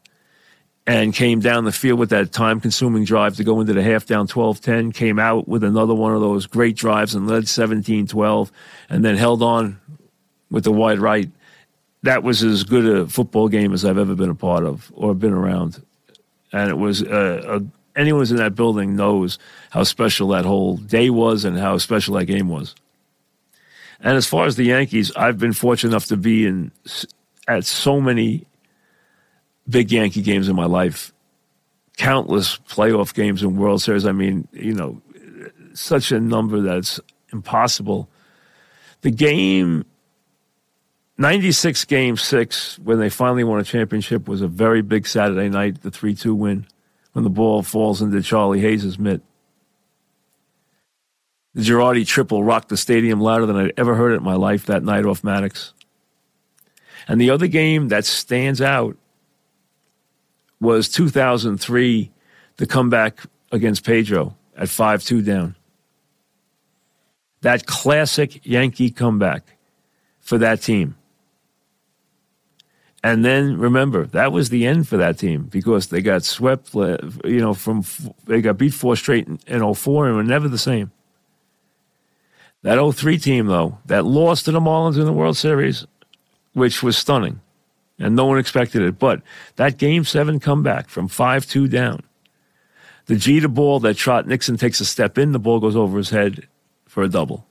and 0.85 1.13
came 1.13 1.39
down 1.39 1.63
the 1.63 1.71
field 1.71 1.97
with 1.97 2.09
that 2.09 2.31
time 2.31 2.59
consuming 2.59 3.05
drive 3.05 3.37
to 3.37 3.43
go 3.43 3.59
into 3.61 3.73
the 3.73 3.81
half 3.81 4.05
down 4.05 4.27
12 4.27 4.61
10, 4.61 4.91
came 4.91 5.17
out 5.17 5.47
with 5.47 5.63
another 5.63 5.95
one 5.95 6.13
of 6.13 6.21
those 6.21 6.45
great 6.45 6.75
drives 6.75 7.15
and 7.15 7.27
led 7.27 7.47
17 7.47 8.05
12, 8.05 8.51
and 8.89 9.03
then 9.03 9.15
held 9.15 9.41
on 9.41 9.79
with 10.51 10.65
the 10.65 10.71
wide 10.71 10.99
right. 10.99 11.31
That 12.03 12.23
was 12.23 12.43
as 12.43 12.63
good 12.63 12.85
a 12.85 13.07
football 13.07 13.47
game 13.47 13.73
as 13.73 13.85
I've 13.85 13.97
ever 13.97 14.15
been 14.15 14.29
a 14.29 14.35
part 14.35 14.65
of 14.65 14.91
or 14.93 15.13
been 15.13 15.33
around. 15.33 15.81
And 16.51 16.69
it 16.69 16.77
was 16.77 17.01
uh, 17.01 17.61
a, 17.61 17.99
anyone 17.99 18.21
who's 18.21 18.31
in 18.31 18.37
that 18.37 18.55
building 18.55 18.95
knows 18.95 19.39
how 19.71 19.83
special 19.83 20.27
that 20.29 20.45
whole 20.45 20.77
day 20.77 21.09
was 21.09 21.45
and 21.45 21.57
how 21.57 21.77
special 21.77 22.15
that 22.15 22.25
game 22.25 22.49
was. 22.49 22.75
And 24.01 24.17
as 24.17 24.27
far 24.27 24.45
as 24.45 24.57
the 24.57 24.65
Yankees, 24.65 25.11
I've 25.15 25.39
been 25.39 25.53
fortunate 25.53 25.91
enough 25.91 26.07
to 26.07 26.17
be 26.17 26.45
in 26.45 26.71
at 27.47 27.65
so 27.65 28.01
many 28.01 28.45
big 29.69 29.91
Yankee 29.91 30.21
games 30.21 30.49
in 30.49 30.55
my 30.55 30.65
life, 30.65 31.13
countless 31.97 32.57
playoff 32.57 33.13
games 33.13 33.41
and 33.41 33.57
World 33.57 33.81
Series. 33.81 34.05
I 34.05 34.11
mean, 34.11 34.47
you 34.51 34.73
know, 34.73 35.01
such 35.73 36.11
a 36.11 36.19
number 36.19 36.61
that's 36.61 36.99
impossible. 37.31 38.09
The 39.01 39.11
game, 39.11 39.85
96 41.23 41.85
game 41.85 42.17
six, 42.17 42.77
when 42.79 42.99
they 42.99 43.09
finally 43.09 43.45
won 43.45 43.57
a 43.57 43.63
championship, 43.63 44.27
was 44.27 44.41
a 44.41 44.47
very 44.47 44.81
big 44.81 45.07
Saturday 45.07 45.47
night, 45.47 45.81
the 45.81 45.89
3 45.89 46.13
2 46.13 46.35
win, 46.35 46.67
when 47.13 47.23
the 47.23 47.29
ball 47.29 47.63
falls 47.63 48.01
into 48.01 48.21
Charlie 48.21 48.59
Hayes' 48.59 48.99
mitt. 48.99 49.21
The 51.53 51.61
Girardi 51.61 52.05
triple 52.05 52.43
rocked 52.43 52.67
the 52.67 52.75
stadium 52.75 53.21
louder 53.21 53.45
than 53.45 53.55
I'd 53.55 53.71
ever 53.77 53.95
heard 53.95 54.11
it 54.11 54.17
in 54.17 54.23
my 54.23 54.35
life 54.35 54.65
that 54.65 54.83
night 54.83 55.05
off 55.05 55.21
Maddux. 55.21 55.71
And 57.07 57.21
the 57.21 57.29
other 57.29 57.47
game 57.47 57.87
that 57.87 58.03
stands 58.03 58.59
out 58.59 58.97
was 60.59 60.89
2003, 60.89 62.11
the 62.57 62.65
comeback 62.65 63.19
against 63.49 63.85
Pedro 63.85 64.35
at 64.57 64.67
5 64.67 65.01
2 65.01 65.21
down. 65.21 65.55
That 67.39 67.65
classic 67.65 68.45
Yankee 68.45 68.91
comeback 68.91 69.55
for 70.19 70.37
that 70.39 70.61
team. 70.61 70.97
And 73.03 73.25
then 73.25 73.57
remember, 73.57 74.05
that 74.07 74.31
was 74.31 74.49
the 74.49 74.65
end 74.65 74.87
for 74.87 74.95
that 74.95 75.19
team 75.19 75.43
because 75.43 75.87
they 75.87 76.01
got 76.01 76.23
swept, 76.23 76.73
you 76.73 77.41
know, 77.41 77.53
from, 77.53 77.83
they 78.25 78.41
got 78.41 78.57
beat 78.57 78.73
four 78.73 78.95
straight 78.95 79.27
in 79.27 79.73
04 79.73 80.07
and 80.07 80.15
were 80.15 80.23
never 80.23 80.47
the 80.47 80.57
same. 80.57 80.91
That 82.61 82.79
03 82.95 83.17
team, 83.17 83.47
though, 83.47 83.77
that 83.87 84.05
lost 84.05 84.45
to 84.45 84.51
the 84.51 84.61
Marlins 84.61 84.97
in 84.97 85.05
the 85.05 85.11
World 85.11 85.35
Series, 85.35 85.85
which 86.53 86.81
was 86.81 86.95
stunning, 86.95 87.41
and 87.99 88.15
no 88.15 88.25
one 88.25 88.39
expected 88.39 88.81
it. 88.83 88.97
But 88.97 89.21
that 89.57 89.77
game 89.77 90.05
seven 90.05 90.39
comeback 90.39 90.87
from 90.87 91.09
5 91.09 91.45
2 91.45 91.67
down, 91.67 92.03
the 93.07 93.17
Jeter 93.17 93.49
ball 93.49 93.81
that 93.81 93.97
Trot 93.97 94.27
Nixon 94.27 94.55
takes 94.55 94.79
a 94.79 94.85
step 94.85 95.17
in, 95.17 95.33
the 95.33 95.39
ball 95.39 95.59
goes 95.59 95.75
over 95.75 95.97
his 95.97 96.11
head 96.11 96.47
for 96.85 97.03
a 97.03 97.09
double. 97.09 97.45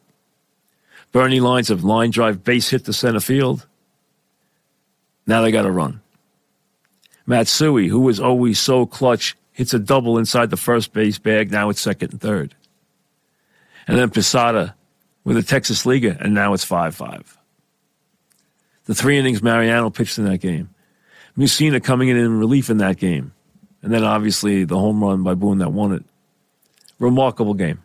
Bernie 1.13 1.41
lines 1.41 1.69
of 1.69 1.85
line 1.85 2.11
drive 2.11 2.43
base 2.43 2.71
hit 2.71 2.87
to 2.87 2.95
center 2.95 3.21
field. 3.21 3.67
Now 5.33 5.41
they 5.41 5.51
got 5.51 5.63
to 5.63 5.71
run. 5.71 6.03
Matsui, 7.25 7.89
who 7.89 8.01
was 8.01 8.21
always 8.21 8.61
so 8.61 8.85
clutch, 8.85 9.35
hits 9.53 9.73
a 9.73 9.79
double 9.79 10.19
inside 10.19 10.51
the 10.51 10.59
first 10.59 10.93
base 10.93 11.19
bag. 11.19 11.51
Now 11.51 11.71
it's 11.71 11.81
second 11.81 12.13
and 12.13 12.21
third. 12.21 12.55
And 13.89 13.97
then 13.97 14.11
Posada 14.11 14.75
with 15.25 15.37
the 15.37 15.43
Texas 15.43 15.87
Leaguer, 15.87 16.19
and 16.21 16.35
now 16.35 16.53
it's 16.53 16.65
5 16.65 16.95
5. 16.95 17.39
The 18.85 18.95
three 18.95 19.19
innings 19.19 19.43
Mariano 19.43 19.89
pitched 19.89 20.19
in 20.19 20.27
that 20.27 20.43
game. 20.43 20.69
Mussina 21.35 21.83
coming 21.83 22.11
in 22.11 22.19
in 22.19 22.39
relief 22.39 22.69
in 22.69 22.77
that 22.77 22.99
game. 22.99 23.33
And 23.81 23.91
then 23.91 24.05
obviously 24.05 24.65
the 24.65 24.79
home 24.79 25.03
run 25.03 25.23
by 25.23 25.33
Boone 25.33 25.61
that 25.61 25.73
won 25.73 25.95
it. 25.95 26.05
Remarkable 26.99 27.55
game. 27.55 27.83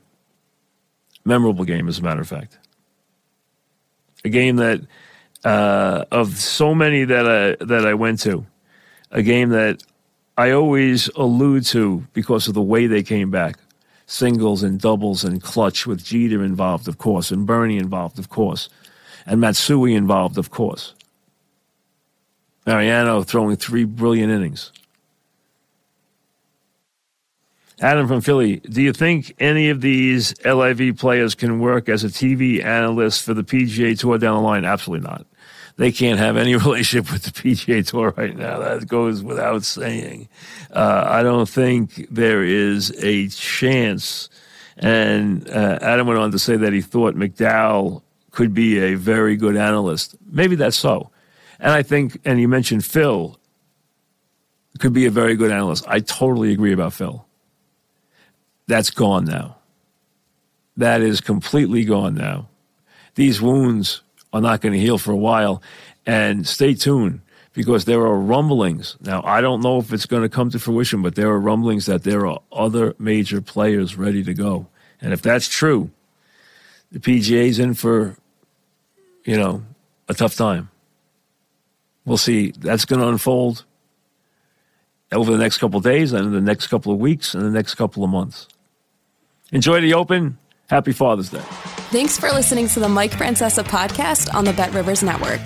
Memorable 1.23 1.63
game, 1.63 1.88
as 1.88 1.97
a 1.97 2.03
matter 2.03 2.19
of 2.19 2.27
fact. 2.27 2.57
A 4.25 4.29
game 4.29 4.57
that, 4.57 4.81
uh, 5.47 6.03
of 6.12 6.36
so 6.38 6.75
many 6.75 7.05
that 7.05 7.25
I, 7.25 7.63
that 7.63 7.86
I 7.86 7.93
went 7.93 8.19
to, 8.21 8.45
a 9.12 9.23
game 9.23 9.49
that 9.49 9.81
I 10.38 10.51
always 10.51 11.07
allude 11.15 11.65
to 11.67 12.05
because 12.12 12.49
of 12.49 12.53
the 12.53 12.62
way 12.62 12.86
they 12.86 13.01
came 13.01 13.31
back 13.31 13.57
singles 14.10 14.63
and 14.63 14.79
doubles 14.79 15.23
and 15.23 15.41
clutch 15.41 15.86
with 15.86 16.03
Jeter 16.03 16.43
involved, 16.43 16.88
of 16.88 16.97
course, 16.97 17.31
and 17.31 17.45
Bernie 17.45 17.77
involved, 17.77 18.19
of 18.19 18.29
course, 18.29 18.69
and 19.25 19.39
Matsui 19.41 19.95
involved, 19.95 20.38
of 20.38 20.49
course. 20.49 20.93
Mariano 22.65 23.23
throwing 23.23 23.55
three 23.55 23.86
brilliant 23.86 24.31
innings. 24.31 24.73
Adam 27.79 28.07
from 28.07 28.21
Philly, 28.21 28.57
do 28.57 28.81
you 28.81 28.91
think 28.91 29.33
any 29.39 29.69
of 29.69 29.81
these 29.81 30.33
LIV 30.43 30.97
players 30.97 31.36
can 31.36 31.60
work 31.60 31.88
as 31.88 32.03
a 32.03 32.07
TV 32.07 32.63
analyst 32.63 33.23
for 33.23 33.33
the 33.33 33.43
PGA 33.43 33.97
Tour 33.97 34.17
down 34.17 34.36
the 34.36 34.41
line? 34.41 34.65
Absolutely 34.65 35.07
not 35.07 35.25
they 35.77 35.91
can't 35.91 36.19
have 36.19 36.37
any 36.37 36.55
relationship 36.57 37.11
with 37.11 37.23
the 37.23 37.31
PGA 37.31 37.87
Tour 37.87 38.13
right 38.17 38.35
now. 38.35 38.59
That 38.59 38.87
goes 38.87 39.23
without 39.23 39.63
saying. 39.63 40.27
Uh, 40.71 41.05
I 41.07 41.23
don't 41.23 41.47
think 41.47 42.07
there 42.11 42.43
is 42.43 42.93
a 43.03 43.29
chance. 43.29 44.29
And 44.77 45.49
uh, 45.49 45.79
Adam 45.81 46.07
went 46.07 46.19
on 46.19 46.31
to 46.31 46.39
say 46.39 46.57
that 46.57 46.73
he 46.73 46.81
thought 46.81 47.15
McDowell 47.15 48.01
could 48.31 48.53
be 48.53 48.79
a 48.79 48.95
very 48.95 49.35
good 49.35 49.55
analyst. 49.55 50.15
Maybe 50.29 50.55
that's 50.55 50.77
so. 50.77 51.09
And 51.59 51.71
I 51.71 51.81
think, 51.81 52.19
and 52.25 52.39
you 52.39 52.47
mentioned 52.47 52.85
Phil 52.85 53.39
could 54.77 54.93
be 54.93 55.07
a 55.07 55.11
very 55.11 55.35
good 55.35 55.51
analyst. 55.51 55.85
I 55.87 56.01
totally 56.01 56.51
agree 56.51 56.73
about 56.73 56.93
Phil. 56.93 57.25
That's 58.67 58.91
gone 58.91 59.25
now. 59.25 59.57
That 60.75 61.01
is 61.01 61.21
completely 61.21 61.83
gone 61.83 62.13
now. 62.13 62.49
These 63.15 63.41
wounds 63.41 64.01
are 64.33 64.41
not 64.41 64.61
going 64.61 64.73
to 64.73 64.79
heal 64.79 64.97
for 64.97 65.11
a 65.11 65.17
while. 65.17 65.61
And 66.05 66.47
stay 66.47 66.73
tuned 66.73 67.21
because 67.53 67.85
there 67.85 68.01
are 68.01 68.17
rumblings. 68.17 68.97
Now, 69.01 69.21
I 69.23 69.41
don't 69.41 69.61
know 69.61 69.79
if 69.79 69.91
it's 69.91 70.05
going 70.05 70.23
to 70.23 70.29
come 70.29 70.49
to 70.51 70.59
fruition, 70.59 71.01
but 71.01 71.15
there 71.15 71.29
are 71.29 71.39
rumblings 71.39 71.85
that 71.87 72.03
there 72.03 72.27
are 72.27 72.39
other 72.51 72.95
major 72.99 73.41
players 73.41 73.95
ready 73.95 74.23
to 74.23 74.33
go. 74.33 74.67
And 75.01 75.11
if 75.11 75.21
that's 75.21 75.47
true, 75.47 75.89
the 76.91 76.99
PGA's 76.99 77.59
in 77.59 77.73
for, 77.73 78.15
you 79.25 79.37
know, 79.37 79.63
a 80.07 80.13
tough 80.13 80.35
time. 80.35 80.69
We'll 82.05 82.17
see. 82.17 82.51
That's 82.51 82.85
going 82.85 83.01
to 83.01 83.07
unfold 83.07 83.65
over 85.11 85.31
the 85.31 85.37
next 85.37 85.57
couple 85.57 85.77
of 85.77 85.83
days 85.83 86.13
and 86.13 86.25
in 86.27 86.33
the 86.33 86.41
next 86.41 86.67
couple 86.67 86.93
of 86.93 86.99
weeks 86.99 87.33
and 87.33 87.43
the 87.43 87.51
next 87.51 87.75
couple 87.75 88.03
of 88.03 88.09
months. 88.09 88.47
Enjoy 89.51 89.81
the 89.81 89.93
Open. 89.93 90.37
Happy 90.69 90.91
Father's 90.91 91.29
Day. 91.29 91.43
Thanks 91.89 92.17
for 92.17 92.30
listening 92.32 92.67
to 92.69 92.82
the 92.82 92.89
Mike 92.89 93.12
Francesa 93.12 93.63
podcast 93.63 94.34
on 94.34 94.43
the 94.43 94.52
Bet 94.52 94.73
Rivers 94.73 95.02
Network. 95.02 95.39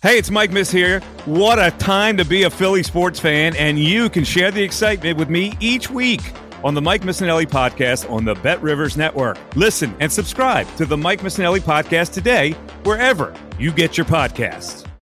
Hey, 0.00 0.16
it's 0.16 0.30
Mike 0.30 0.52
Miss 0.52 0.70
here. 0.70 1.00
What 1.24 1.58
a 1.58 1.72
time 1.72 2.16
to 2.18 2.24
be 2.24 2.44
a 2.44 2.50
Philly 2.50 2.84
sports 2.84 3.18
fan, 3.18 3.56
and 3.56 3.80
you 3.80 4.08
can 4.08 4.22
share 4.22 4.52
the 4.52 4.62
excitement 4.62 5.18
with 5.18 5.28
me 5.28 5.54
each 5.58 5.90
week 5.90 6.20
on 6.62 6.74
the 6.74 6.80
Mike 6.80 7.02
Missanelli 7.02 7.46
podcast 7.46 8.08
on 8.08 8.24
the 8.24 8.36
Bet 8.36 8.62
Rivers 8.62 8.96
Network. 8.96 9.38
Listen 9.56 9.92
and 9.98 10.12
subscribe 10.12 10.72
to 10.76 10.86
the 10.86 10.96
Mike 10.96 11.22
Missanelli 11.22 11.58
podcast 11.58 12.12
today, 12.12 12.52
wherever 12.84 13.34
you 13.58 13.72
get 13.72 13.96
your 13.96 14.06
podcasts. 14.06 14.87